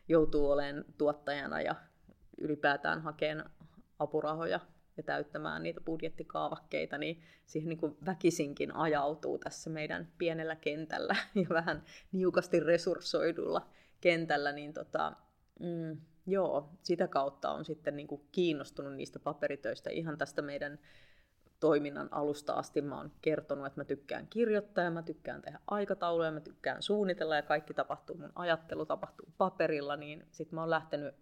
joutuu 0.08 0.50
olemaan 0.50 0.84
tuottajana 0.98 1.60
ja 1.60 1.74
ylipäätään 2.38 3.02
hakeen 3.02 3.44
apurahoja 3.98 4.60
ja 4.96 5.02
täyttämään 5.02 5.62
niitä 5.62 5.80
budjettikaavakkeita, 5.80 6.98
niin 6.98 7.22
siihen 7.46 7.68
niin 7.68 7.78
kuin 7.78 7.96
väkisinkin 8.06 8.76
ajautuu 8.76 9.38
tässä 9.38 9.70
meidän 9.70 10.12
pienellä 10.18 10.56
kentällä 10.56 11.16
ja 11.34 11.46
vähän 11.48 11.84
niukasti 12.12 12.60
resurssoidulla 12.60 13.68
kentällä, 14.00 14.52
niin 14.52 14.72
tota, 14.72 15.12
mm, 15.60 16.00
joo, 16.26 16.70
sitä 16.82 17.08
kautta 17.08 17.50
on 17.50 17.64
sitten 17.64 17.96
niin 17.96 18.08
kuin 18.08 18.28
kiinnostunut 18.32 18.94
niistä 18.94 19.18
paperitöistä 19.18 19.90
ihan 19.90 20.18
tästä 20.18 20.42
meidän 20.42 20.78
toiminnan 21.60 22.08
alusta 22.10 22.52
asti. 22.52 22.82
Mä 22.82 22.96
oon 22.96 23.12
kertonut, 23.20 23.66
että 23.66 23.80
mä 23.80 23.84
tykkään 23.84 24.26
kirjoittaa 24.26 24.84
ja 24.84 24.90
mä 24.90 25.02
tykkään 25.02 25.42
tehdä 25.42 25.60
aikatauluja, 25.66 26.32
mä 26.32 26.40
tykkään 26.40 26.82
suunnitella 26.82 27.36
ja 27.36 27.42
kaikki 27.42 27.74
tapahtuu, 27.74 28.16
mun 28.16 28.32
ajattelu 28.34 28.86
tapahtuu 28.86 29.28
paperilla, 29.38 29.96
niin 29.96 30.26
sitten 30.30 30.54
mä 30.54 30.60
oon 30.60 30.70
lähtenyt, 30.70 31.14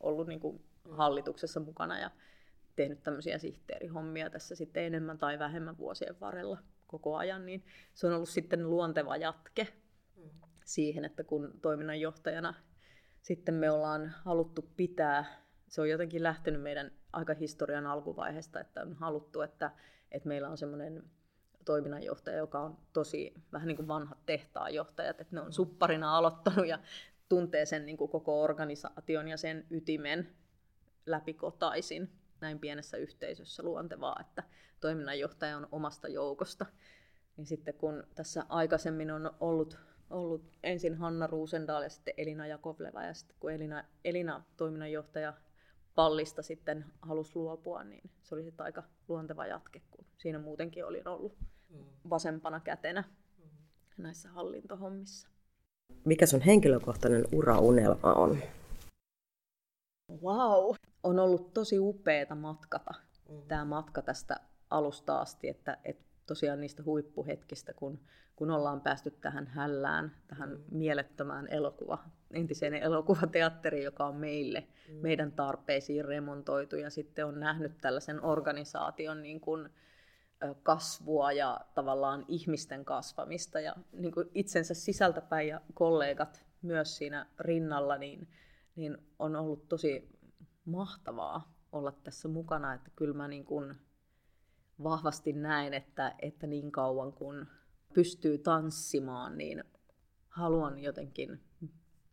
ollut 0.00 0.26
niin 0.26 0.40
kuin 0.40 0.64
hallituksessa 0.90 1.60
mukana 1.60 1.98
ja 1.98 2.10
tehnyt 2.76 3.02
tämmöisiä 3.02 3.38
sihteerihommia 3.38 4.30
tässä 4.30 4.54
sitten 4.54 4.82
enemmän 4.82 5.18
tai 5.18 5.38
vähemmän 5.38 5.78
vuosien 5.78 6.20
varrella 6.20 6.58
koko 6.86 7.16
ajan, 7.16 7.46
niin 7.46 7.64
se 7.94 8.06
on 8.06 8.12
ollut 8.12 8.28
sitten 8.28 8.70
luonteva 8.70 9.16
jatke 9.16 9.68
siihen, 10.64 11.04
että 11.04 11.24
kun 11.24 11.52
toiminnanjohtajana 11.62 12.54
sitten 13.22 13.54
me 13.54 13.70
ollaan 13.70 14.14
haluttu 14.24 14.70
pitää, 14.76 15.24
se 15.68 15.80
on 15.80 15.90
jotenkin 15.90 16.22
lähtenyt 16.22 16.62
meidän 16.62 16.92
aika 17.12 17.34
historian 17.34 17.86
alkuvaiheesta, 17.86 18.60
että 18.60 18.82
on 18.82 18.92
haluttu, 18.92 19.40
että, 19.40 19.70
että 20.10 20.28
meillä 20.28 20.48
on 20.48 20.58
semmoinen 20.58 21.04
toiminnanjohtaja, 21.64 22.36
joka 22.36 22.60
on 22.60 22.78
tosi 22.92 23.34
vähän 23.52 23.68
niin 23.68 23.76
kuin 23.76 23.88
vanhat 23.88 24.18
tehtaanjohtajat, 24.26 25.20
että 25.20 25.36
ne 25.36 25.40
on 25.40 25.52
supparina 25.52 26.16
aloittanut 26.16 26.66
ja 26.66 26.78
tuntee 27.28 27.66
sen 27.66 27.86
niin 27.86 27.96
kuin 27.96 28.10
koko 28.10 28.42
organisaation 28.42 29.28
ja 29.28 29.36
sen 29.36 29.66
ytimen 29.70 30.28
läpikotaisin 31.06 32.21
näin 32.42 32.58
pienessä 32.58 32.96
yhteisössä 32.96 33.62
luontevaa, 33.62 34.16
että 34.20 34.42
toiminnanjohtaja 34.80 35.56
on 35.56 35.68
omasta 35.72 36.08
joukosta. 36.08 36.66
Niin 37.36 37.46
sitten 37.46 37.74
kun 37.74 38.04
tässä 38.14 38.46
aikaisemmin 38.48 39.10
on 39.10 39.30
ollut, 39.40 39.78
ollut 40.10 40.44
ensin 40.62 40.94
Hanna 40.94 41.26
Ruusendaal 41.26 41.82
ja 41.82 41.90
sitten 41.90 42.14
Elina 42.16 42.46
Jakovleva, 42.46 43.02
ja 43.02 43.14
sitten 43.14 43.36
kun 43.40 43.52
Elina, 43.52 43.84
Elina 44.04 44.44
toiminnanjohtaja 44.56 45.34
pallista 45.94 46.42
sitten 46.42 46.84
halusi 47.02 47.36
luopua, 47.36 47.84
niin 47.84 48.10
se 48.22 48.34
oli 48.34 48.44
sitten 48.44 48.64
aika 48.64 48.82
luonteva 49.08 49.46
jatke, 49.46 49.82
kun 49.90 50.04
siinä 50.16 50.38
muutenkin 50.38 50.84
olin 50.84 51.08
ollut 51.08 51.36
mm. 51.68 51.84
vasempana 52.10 52.60
kätenä 52.60 53.04
näissä 53.96 54.28
hallintohommissa. 54.28 55.28
Mikä 56.04 56.26
sun 56.26 56.40
henkilökohtainen 56.40 57.24
uraunelma 57.32 58.12
on? 58.12 58.38
Wow! 60.22 60.74
On 61.02 61.18
ollut 61.18 61.52
tosi 61.54 61.78
upeeta 61.78 62.34
matkata 62.34 62.94
mm. 63.28 63.42
tämä 63.48 63.64
matka 63.64 64.02
tästä 64.02 64.40
alusta 64.70 65.18
asti, 65.18 65.48
että, 65.48 65.78
että 65.84 66.04
tosiaan 66.26 66.60
niistä 66.60 66.82
huippuhetkistä, 66.82 67.72
kun, 67.72 68.00
kun 68.36 68.50
ollaan 68.50 68.80
päästy 68.80 69.10
tähän 69.10 69.46
hällään, 69.46 70.16
tähän 70.26 70.50
mm. 70.50 70.64
mielettömään 70.70 71.48
elokuva, 71.50 71.98
entiseen 72.30 72.74
elokuvateatteriin, 72.74 73.84
joka 73.84 74.06
on 74.06 74.16
meille, 74.16 74.66
mm. 74.88 74.94
meidän 74.94 75.32
tarpeisiin 75.32 76.04
remontoitu, 76.04 76.76
ja 76.76 76.90
sitten 76.90 77.26
on 77.26 77.40
nähnyt 77.40 77.78
tällaisen 77.80 78.24
organisaation 78.24 79.22
niin 79.22 79.40
kuin, 79.40 79.68
kasvua 80.62 81.32
ja 81.32 81.60
tavallaan 81.74 82.24
ihmisten 82.28 82.84
kasvamista 82.84 83.60
ja 83.60 83.74
niin 83.92 84.12
kuin 84.12 84.30
itsensä 84.34 84.74
sisältäpäin 84.74 85.48
ja 85.48 85.60
kollegat 85.74 86.44
myös 86.62 86.96
siinä 86.96 87.26
rinnalla, 87.38 87.98
niin, 87.98 88.28
niin 88.76 88.98
on 89.18 89.36
ollut 89.36 89.68
tosi 89.68 90.11
mahtavaa 90.64 91.52
olla 91.72 91.92
tässä 91.92 92.28
mukana, 92.28 92.74
että 92.74 92.90
kyllä 92.96 93.14
mä 93.14 93.28
niin 93.28 93.44
kuin 93.44 93.74
vahvasti 94.82 95.32
näen, 95.32 95.74
että, 95.74 96.14
että 96.18 96.46
niin 96.46 96.72
kauan 96.72 97.12
kun 97.12 97.46
pystyy 97.94 98.38
tanssimaan, 98.38 99.38
niin 99.38 99.64
haluan 100.28 100.78
jotenkin 100.78 101.40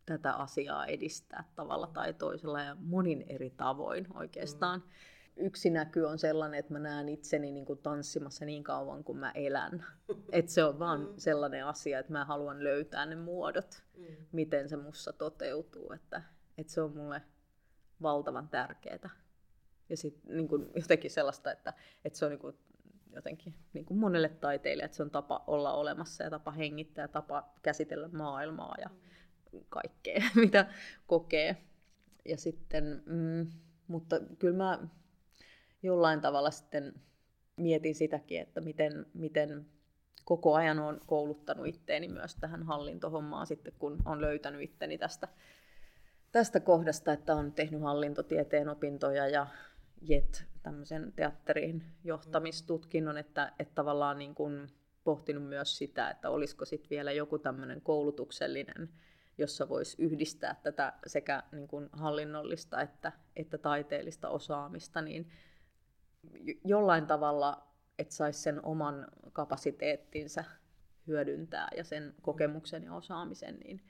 tätä 0.06 0.32
asiaa 0.32 0.86
edistää 0.86 1.44
tavalla 1.56 1.86
tai 1.86 2.14
toisella 2.14 2.62
ja 2.62 2.76
monin 2.80 3.24
eri 3.28 3.50
tavoin 3.50 4.06
oikeastaan. 4.14 4.80
Mm. 4.80 5.46
Yksi 5.46 5.70
näky 5.70 6.02
on 6.02 6.18
sellainen, 6.18 6.60
että 6.60 6.72
mä 6.72 6.78
näen 6.78 7.08
itseni 7.08 7.50
niin 7.50 7.66
kuin 7.66 7.78
tanssimassa 7.78 8.44
niin 8.44 8.64
kauan 8.64 9.04
kuin 9.04 9.18
mä 9.18 9.30
elän. 9.30 9.84
että 10.32 10.52
se 10.52 10.64
on 10.64 10.78
vaan 10.78 11.00
mm. 11.00 11.12
sellainen 11.16 11.66
asia, 11.66 11.98
että 11.98 12.12
mä 12.12 12.24
haluan 12.24 12.64
löytää 12.64 13.06
ne 13.06 13.16
muodot, 13.16 13.82
mm. 13.98 14.04
miten 14.32 14.68
se 14.68 14.76
mussa 14.76 15.12
toteutuu. 15.12 15.92
Että, 15.92 16.22
että 16.58 16.72
se 16.72 16.82
on 16.82 16.96
mulle 16.96 17.22
valtavan 18.02 18.48
tärkeää. 18.48 19.10
Ja 19.88 19.96
sitten 19.96 20.36
niin 20.36 20.48
jotenkin 20.76 21.10
sellaista, 21.10 21.52
että, 21.52 21.72
että 22.04 22.18
se 22.18 22.24
on 22.24 22.30
niin 22.30 22.38
kuin 22.40 22.56
jotenkin 23.14 23.54
niin 23.72 23.84
kuin 23.84 23.98
monelle 23.98 24.28
taiteilijalle, 24.28 24.84
että 24.84 24.96
se 24.96 25.02
on 25.02 25.10
tapa 25.10 25.44
olla 25.46 25.72
olemassa 25.72 26.24
ja 26.24 26.30
tapa 26.30 26.50
hengittää 26.50 27.04
ja 27.04 27.08
tapa 27.08 27.48
käsitellä 27.62 28.08
maailmaa 28.08 28.74
ja 28.80 28.90
kaikkea, 29.68 30.22
mitä 30.42 30.66
kokee. 31.06 31.56
Ja 32.24 32.36
sitten, 32.36 33.02
mm, 33.06 33.50
mutta 33.88 34.20
kyllä 34.38 34.56
mä 34.56 34.78
jollain 35.82 36.20
tavalla 36.20 36.50
sitten 36.50 36.94
mietin 37.56 37.94
sitäkin, 37.94 38.40
että 38.40 38.60
miten, 38.60 39.06
miten 39.14 39.66
koko 40.24 40.54
ajan 40.54 40.78
olen 40.78 41.00
kouluttanut 41.06 41.66
itteeni 41.66 42.08
myös 42.08 42.36
tähän 42.36 42.62
hallintohommaan 42.62 43.46
sitten, 43.46 43.72
kun 43.78 43.98
on 44.04 44.20
löytänyt 44.20 44.62
itteni 44.62 44.98
tästä, 44.98 45.28
tästä 46.32 46.60
kohdasta, 46.60 47.12
että 47.12 47.34
on 47.34 47.52
tehnyt 47.52 47.80
hallintotieteen 47.80 48.68
opintoja 48.68 49.28
ja 49.28 49.46
JET, 50.02 50.44
tämmöisen 50.62 51.12
teatterin 51.16 51.84
johtamistutkinnon, 52.04 53.18
että, 53.18 53.52
että 53.58 53.74
tavallaan 53.74 54.18
niin 54.18 54.34
kuin 54.34 54.68
pohtinut 55.04 55.48
myös 55.48 55.78
sitä, 55.78 56.10
että 56.10 56.30
olisiko 56.30 56.64
sitten 56.64 56.90
vielä 56.90 57.12
joku 57.12 57.38
tämmöinen 57.38 57.80
koulutuksellinen, 57.80 58.88
jossa 59.38 59.68
voisi 59.68 60.02
yhdistää 60.02 60.60
tätä 60.62 60.92
sekä 61.06 61.42
niin 61.52 61.68
kuin 61.68 61.88
hallinnollista 61.92 62.80
että, 62.80 63.12
että 63.36 63.58
taiteellista 63.58 64.28
osaamista, 64.28 65.02
niin 65.02 65.30
jollain 66.64 67.06
tavalla, 67.06 67.66
että 67.98 68.14
saisi 68.14 68.40
sen 68.40 68.64
oman 68.64 69.06
kapasiteettinsa 69.32 70.44
hyödyntää 71.06 71.68
ja 71.76 71.84
sen 71.84 72.14
kokemuksen 72.22 72.82
ja 72.82 72.94
osaamisen, 72.94 73.58
niin 73.64 73.82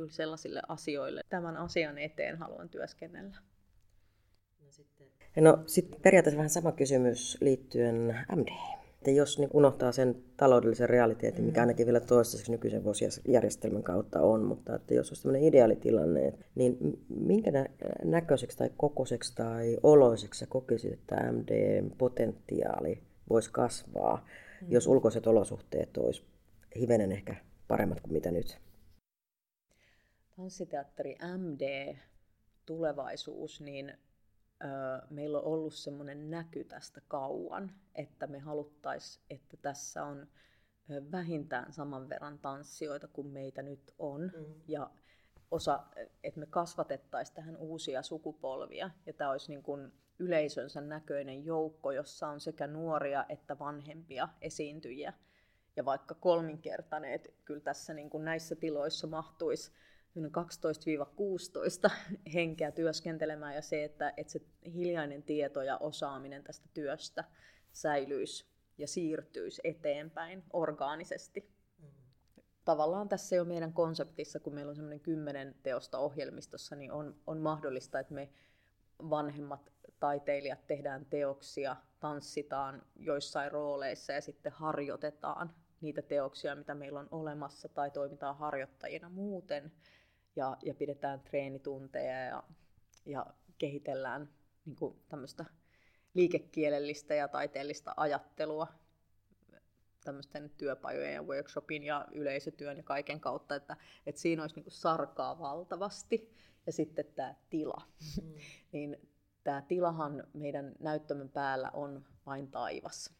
kyllä 0.00 0.12
sellaisille 0.12 0.62
asioille 0.68 1.20
tämän 1.28 1.56
asian 1.56 1.98
eteen 1.98 2.38
haluan 2.38 2.68
työskennellä. 2.68 3.36
No 4.64 4.70
sitten, 4.70 5.06
no, 5.36 5.58
sitten 5.66 6.00
periaatteessa 6.02 6.36
vähän 6.36 6.50
sama 6.50 6.72
kysymys 6.72 7.38
liittyen 7.40 8.16
MD. 8.36 8.48
Että 8.98 9.10
jos 9.10 9.38
niin 9.38 9.50
unohtaa 9.52 9.92
sen 9.92 10.22
taloudellisen 10.36 10.88
realiteetin, 10.88 11.44
mikä 11.44 11.60
mm. 11.60 11.62
ainakin 11.62 11.86
vielä 11.86 12.00
toistaiseksi 12.00 12.52
nykyisen 12.52 12.84
vuosijärjestelmän 12.84 13.82
kautta 13.82 14.20
on, 14.20 14.44
mutta 14.44 14.74
että 14.74 14.94
jos 14.94 15.10
olisi 15.10 15.22
tämmöinen 15.22 15.48
ideaalitilanne, 15.48 16.32
niin 16.54 16.78
minkä 17.08 17.50
näköiseksi 18.04 18.58
tai 18.58 18.70
kokoiseksi 18.76 19.34
tai 19.34 19.76
oloiseksi 19.82 20.46
kokisit, 20.46 20.92
että 20.92 21.32
MD-potentiaali 21.32 23.02
voisi 23.30 23.50
kasvaa, 23.52 24.26
mm. 24.60 24.66
jos 24.70 24.86
ulkoiset 24.86 25.26
olosuhteet 25.26 25.96
olisi 25.96 26.22
hivenen 26.76 27.12
ehkä 27.12 27.36
paremmat 27.68 28.00
kuin 28.00 28.12
mitä 28.12 28.30
nyt? 28.30 28.58
Tanssiteatteri 30.40 31.16
MD 31.38 31.96
tulevaisuus, 32.66 33.60
niin 33.60 33.98
meillä 35.10 35.38
on 35.38 35.44
ollut 35.44 35.74
semmoinen 35.74 36.30
näky 36.30 36.64
tästä 36.64 37.00
kauan, 37.08 37.72
että 37.94 38.26
me 38.26 38.38
haluttaisiin, 38.38 39.24
että 39.30 39.56
tässä 39.56 40.04
on 40.04 40.28
vähintään 41.12 41.72
saman 41.72 42.08
verran 42.08 42.38
tanssijoita 42.38 43.08
kuin 43.08 43.26
meitä 43.26 43.62
nyt 43.62 43.94
on. 43.98 44.20
Mm. 44.20 44.54
Ja 44.68 44.90
osa, 45.50 45.82
että 46.24 46.40
me 46.40 46.46
kasvatettaisiin 46.46 47.36
tähän 47.36 47.56
uusia 47.56 48.02
sukupolvia. 48.02 48.90
Ja 49.06 49.12
tämä 49.12 49.30
olisi 49.30 49.52
niin 49.52 49.62
kuin 49.62 49.92
yleisönsä 50.18 50.80
näköinen 50.80 51.44
joukko, 51.44 51.92
jossa 51.92 52.28
on 52.28 52.40
sekä 52.40 52.66
nuoria 52.66 53.24
että 53.28 53.58
vanhempia 53.58 54.28
esiintyjiä. 54.40 55.12
Ja 55.76 55.84
vaikka 55.84 56.14
kolminkertainen, 56.14 57.12
että 57.12 57.28
kyllä 57.44 57.60
tässä 57.60 57.94
niin 57.94 58.10
kuin 58.10 58.24
näissä 58.24 58.56
tiloissa 58.56 59.06
mahtuisi 59.06 59.72
12-16 60.16 61.90
henkeä 62.34 62.70
työskentelemään 62.70 63.54
ja 63.54 63.62
se, 63.62 63.84
että, 63.84 64.12
että 64.16 64.32
se 64.32 64.40
hiljainen 64.74 65.22
tieto 65.22 65.62
ja 65.62 65.78
osaaminen 65.78 66.44
tästä 66.44 66.68
työstä 66.74 67.24
säilyisi 67.72 68.46
ja 68.78 68.88
siirtyisi 68.88 69.60
eteenpäin 69.64 70.44
orgaanisesti. 70.52 71.50
Tavallaan 72.64 73.08
tässä 73.08 73.36
jo 73.36 73.44
meidän 73.44 73.72
konseptissa, 73.72 74.40
kun 74.40 74.54
meillä 74.54 74.70
on 74.70 74.76
semmoinen 74.76 75.00
kymmenen 75.00 75.54
teosta 75.62 75.98
ohjelmistossa, 75.98 76.76
niin 76.76 76.92
on, 76.92 77.16
on 77.26 77.38
mahdollista, 77.38 78.00
että 78.00 78.14
me 78.14 78.30
vanhemmat 79.10 79.72
taiteilijat 80.00 80.66
tehdään 80.66 81.06
teoksia, 81.06 81.76
tanssitaan 82.00 82.82
joissain 82.96 83.52
rooleissa 83.52 84.12
ja 84.12 84.20
sitten 84.20 84.52
harjoitetaan 84.52 85.54
niitä 85.80 86.02
teoksia, 86.02 86.54
mitä 86.54 86.74
meillä 86.74 87.00
on 87.00 87.08
olemassa, 87.10 87.68
tai 87.68 87.90
toimitaan 87.90 88.36
harjoittajina 88.36 89.08
muuten 89.08 89.72
ja, 90.40 90.56
ja 90.62 90.74
pidetään 90.74 91.20
treenitunteja 91.20 92.24
ja, 92.24 92.42
ja 93.06 93.26
kehitellään 93.58 94.28
niin 94.64 94.76
kuin 94.76 94.96
tämmöistä 95.08 95.44
liikekielellistä 96.14 97.14
ja 97.14 97.28
taiteellista 97.28 97.94
ajattelua 97.96 98.66
tämmöisten 100.04 100.50
työpajojen 100.50 101.14
ja 101.14 101.22
workshopin 101.22 101.82
ja 101.82 102.06
yleisötyön 102.12 102.76
ja 102.76 102.82
kaiken 102.82 103.20
kautta, 103.20 103.54
että, 103.54 103.76
että 104.06 104.20
siinä 104.20 104.42
olisi 104.42 104.56
niin 104.56 104.64
kuin 104.64 104.72
sarkaa 104.72 105.38
valtavasti. 105.38 106.30
Ja 106.66 106.72
sitten 106.72 107.04
tämä 107.14 107.34
tila. 107.50 107.82
Mm. 108.22 108.34
niin 108.72 108.96
tämä 109.44 109.62
tilahan 109.62 110.24
meidän 110.32 110.74
näyttämön 110.78 111.28
päällä 111.28 111.70
on 111.74 112.04
vain 112.26 112.50
taivas. 112.50 113.14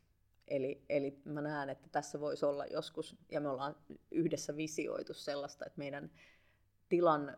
Eli, 0.49 0.85
eli 0.89 1.21
mä 1.25 1.41
näen, 1.41 1.71
että 1.71 1.89
tässä 1.93 2.21
voisi 2.21 2.47
olla 2.47 2.67
joskus, 2.67 3.17
ja 3.31 3.41
me 3.41 3.49
ollaan 3.49 3.77
yhdessä 4.11 4.57
visioitu 4.57 5.15
sellaista, 5.15 5.67
että 5.67 5.79
meidän 5.79 6.11
tilan 6.91 7.29
ö, 7.29 7.35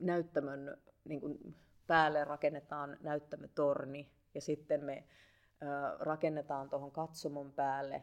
näyttämön 0.00 0.76
niin 1.04 1.20
kuin 1.20 1.56
päälle 1.86 2.24
rakennetaan 2.24 2.96
näyttämötorni, 3.00 4.10
ja 4.34 4.40
sitten 4.40 4.84
me 4.84 5.04
ö, 5.62 5.66
rakennetaan 5.98 6.70
tuohon 6.70 6.92
katsomon 6.92 7.52
päälle 7.52 8.02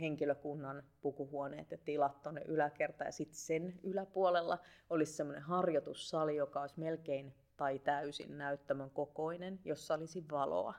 henkilökunnan 0.00 0.82
pukuhuoneet 1.00 1.70
ja 1.70 1.78
tilat 1.78 2.22
tuonne 2.22 2.42
yläkertaan, 2.44 3.08
ja 3.08 3.12
sitten 3.12 3.38
sen 3.38 3.80
yläpuolella 3.82 4.58
olisi 4.90 5.12
semmoinen 5.12 5.42
harjoitussali, 5.42 6.36
joka 6.36 6.60
olisi 6.60 6.80
melkein 6.80 7.34
tai 7.56 7.78
täysin 7.78 8.38
näyttämön 8.38 8.90
kokoinen, 8.90 9.60
jossa 9.64 9.94
olisi 9.94 10.24
valoa. 10.30 10.74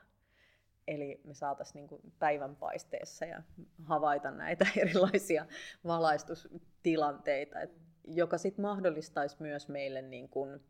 Eli 0.86 1.20
me 1.24 1.34
saataisiin 1.34 1.86
niin 1.90 2.12
päivänpaisteessa 2.18 3.24
ja 3.24 3.42
havaita 3.84 4.30
näitä 4.30 4.66
erilaisia 4.82 5.46
valaistustilanteita, 5.86 7.60
joka 8.06 8.38
sitten 8.38 8.62
mahdollistaisi 8.62 9.36
myös 9.40 9.68
meille 9.68 10.02
niin 10.02 10.28
kuin 10.28 10.60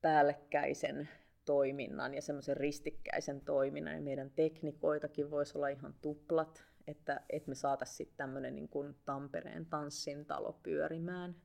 päällekkäisen 0.00 1.08
toiminnan 1.44 2.14
ja 2.14 2.22
semmoisen 2.22 2.56
ristikkäisen 2.56 3.40
toiminnan. 3.40 3.94
Ja 3.94 4.00
meidän 4.00 4.30
teknikoitakin 4.30 5.30
voisi 5.30 5.58
olla 5.58 5.68
ihan 5.68 5.94
tuplat, 6.02 6.64
että, 6.86 7.20
että 7.30 7.48
me 7.48 7.54
saataisiin 7.54 7.96
sitten 7.96 8.16
tämmöinen 8.16 8.54
niin 8.54 8.68
kuin 8.68 8.96
Tampereen 9.04 9.66
tanssin 9.66 10.26
talo 10.26 10.60
pyörimään– 10.62 11.34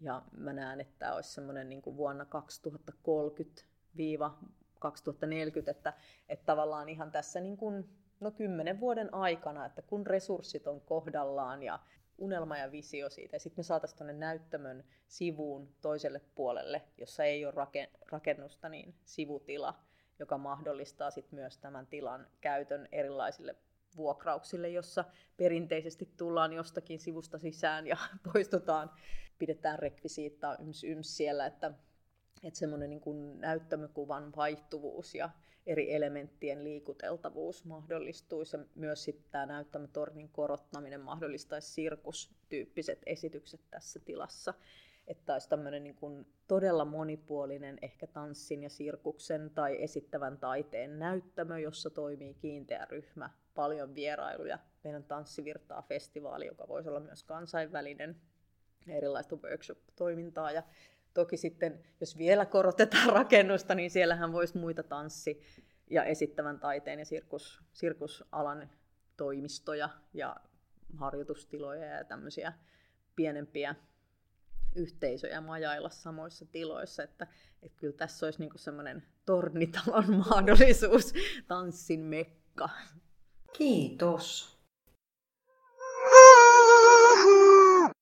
ja 0.00 0.22
mä 0.36 0.52
näen, 0.52 0.80
että 0.80 0.94
tämä 0.98 1.14
olisi 1.14 1.32
semmoinen 1.32 1.68
niin 1.68 1.82
vuonna 1.96 2.24
2030 2.24 3.62
2040, 4.78 5.70
että, 5.70 5.92
että 6.28 6.46
tavallaan 6.46 6.88
ihan 6.88 7.10
tässä 7.12 7.40
niin 7.40 7.56
kuin, 7.56 7.88
no 8.20 8.30
kymmenen 8.30 8.80
vuoden 8.80 9.14
aikana, 9.14 9.66
että 9.66 9.82
kun 9.82 10.06
resurssit 10.06 10.66
on 10.66 10.80
kohdallaan 10.80 11.62
ja 11.62 11.78
unelma 12.18 12.58
ja 12.58 12.72
visio 12.72 13.10
siitä, 13.10 13.36
ja 13.36 13.40
sitten 13.40 13.58
me 13.58 13.62
saataisiin 13.62 13.98
tuonne 13.98 14.12
näyttämön 14.12 14.84
sivuun 15.06 15.74
toiselle 15.80 16.20
puolelle, 16.34 16.82
jossa 16.98 17.24
ei 17.24 17.46
ole 17.46 17.54
rakennusta, 18.10 18.68
niin 18.68 18.94
sivutila, 19.04 19.74
joka 20.18 20.38
mahdollistaa 20.38 21.10
sitten 21.10 21.38
myös 21.38 21.58
tämän 21.58 21.86
tilan 21.86 22.26
käytön 22.40 22.88
erilaisille 22.92 23.56
vuokrauksille, 23.96 24.68
jossa 24.68 25.04
perinteisesti 25.36 26.12
tullaan 26.16 26.52
jostakin 26.52 26.98
sivusta 26.98 27.38
sisään 27.38 27.86
ja 27.86 27.96
poistutaan, 28.32 28.90
pidetään 29.38 29.78
rekvisiittaa 29.78 30.56
yms 30.56 30.84
yms 30.84 31.16
siellä, 31.16 31.46
että, 31.46 31.72
että 32.42 32.58
semmoinen 32.58 32.90
niin 32.90 33.00
kuin 33.00 33.40
näyttämökuvan 33.40 34.32
vaihtuvuus 34.36 35.14
ja 35.14 35.30
eri 35.68 35.94
elementtien 35.94 36.64
liikuteltavuus 36.64 37.64
mahdollistuisi 37.64 38.56
ja 38.56 38.64
myös 38.74 39.04
sitten 39.04 39.30
tämä 39.30 39.46
näyttämötornin 39.46 40.28
korottaminen 40.28 41.00
mahdollistaisi 41.00 41.72
sirkustyyppiset 41.72 42.98
esitykset 43.06 43.60
tässä 43.70 44.00
tilassa. 44.00 44.54
Että 45.06 45.32
olisi 45.32 45.48
tämmöinen 45.48 45.84
niin 45.84 45.94
kuin 45.94 46.26
todella 46.46 46.84
monipuolinen 46.84 47.78
ehkä 47.82 48.06
tanssin 48.06 48.62
ja 48.62 48.70
sirkuksen 48.70 49.50
tai 49.54 49.82
esittävän 49.82 50.38
taiteen 50.38 50.98
näyttämö, 50.98 51.58
jossa 51.58 51.90
toimii 51.90 52.34
kiinteä 52.34 52.86
ryhmä 52.90 53.30
paljon 53.54 53.94
vierailuja. 53.94 54.58
Meidän 54.84 55.04
tanssivirtaa 55.04 55.82
festivaali, 55.82 56.46
joka 56.46 56.68
voisi 56.68 56.88
olla 56.88 57.00
myös 57.00 57.22
kansainvälinen, 57.22 58.16
erilaista 58.88 59.36
workshop-toimintaa. 59.36 60.52
Ja 60.52 60.62
toki 61.14 61.36
sitten, 61.36 61.84
jos 62.00 62.18
vielä 62.18 62.46
korotetaan 62.46 63.12
rakennusta, 63.20 63.74
niin 63.74 63.90
siellähän 63.90 64.32
voisi 64.32 64.58
muita 64.58 64.82
tanssi- 64.82 65.40
ja 65.90 66.04
esittävän 66.04 66.60
taiteen 66.60 66.98
ja 66.98 67.04
sirkus, 67.04 67.62
sirkusalan 67.72 68.70
toimistoja 69.16 69.88
ja 70.14 70.36
harjoitustiloja 70.96 71.84
ja 71.84 72.04
tämmöisiä 72.04 72.52
pienempiä 73.16 73.74
yhteisöjä 74.76 75.40
majailla 75.40 75.88
samoissa 75.88 76.46
tiloissa, 76.46 77.02
että, 77.02 77.26
että 77.62 77.78
kyllä 77.78 77.96
tässä 77.96 78.26
olisi 78.26 78.40
niin 78.40 78.50
semmoinen 78.56 79.02
tornitalon 79.26 80.16
mahdollisuus 80.28 81.14
tanssin 81.48 82.00
mekka. 82.00 82.68
Kiitos. 83.52 84.57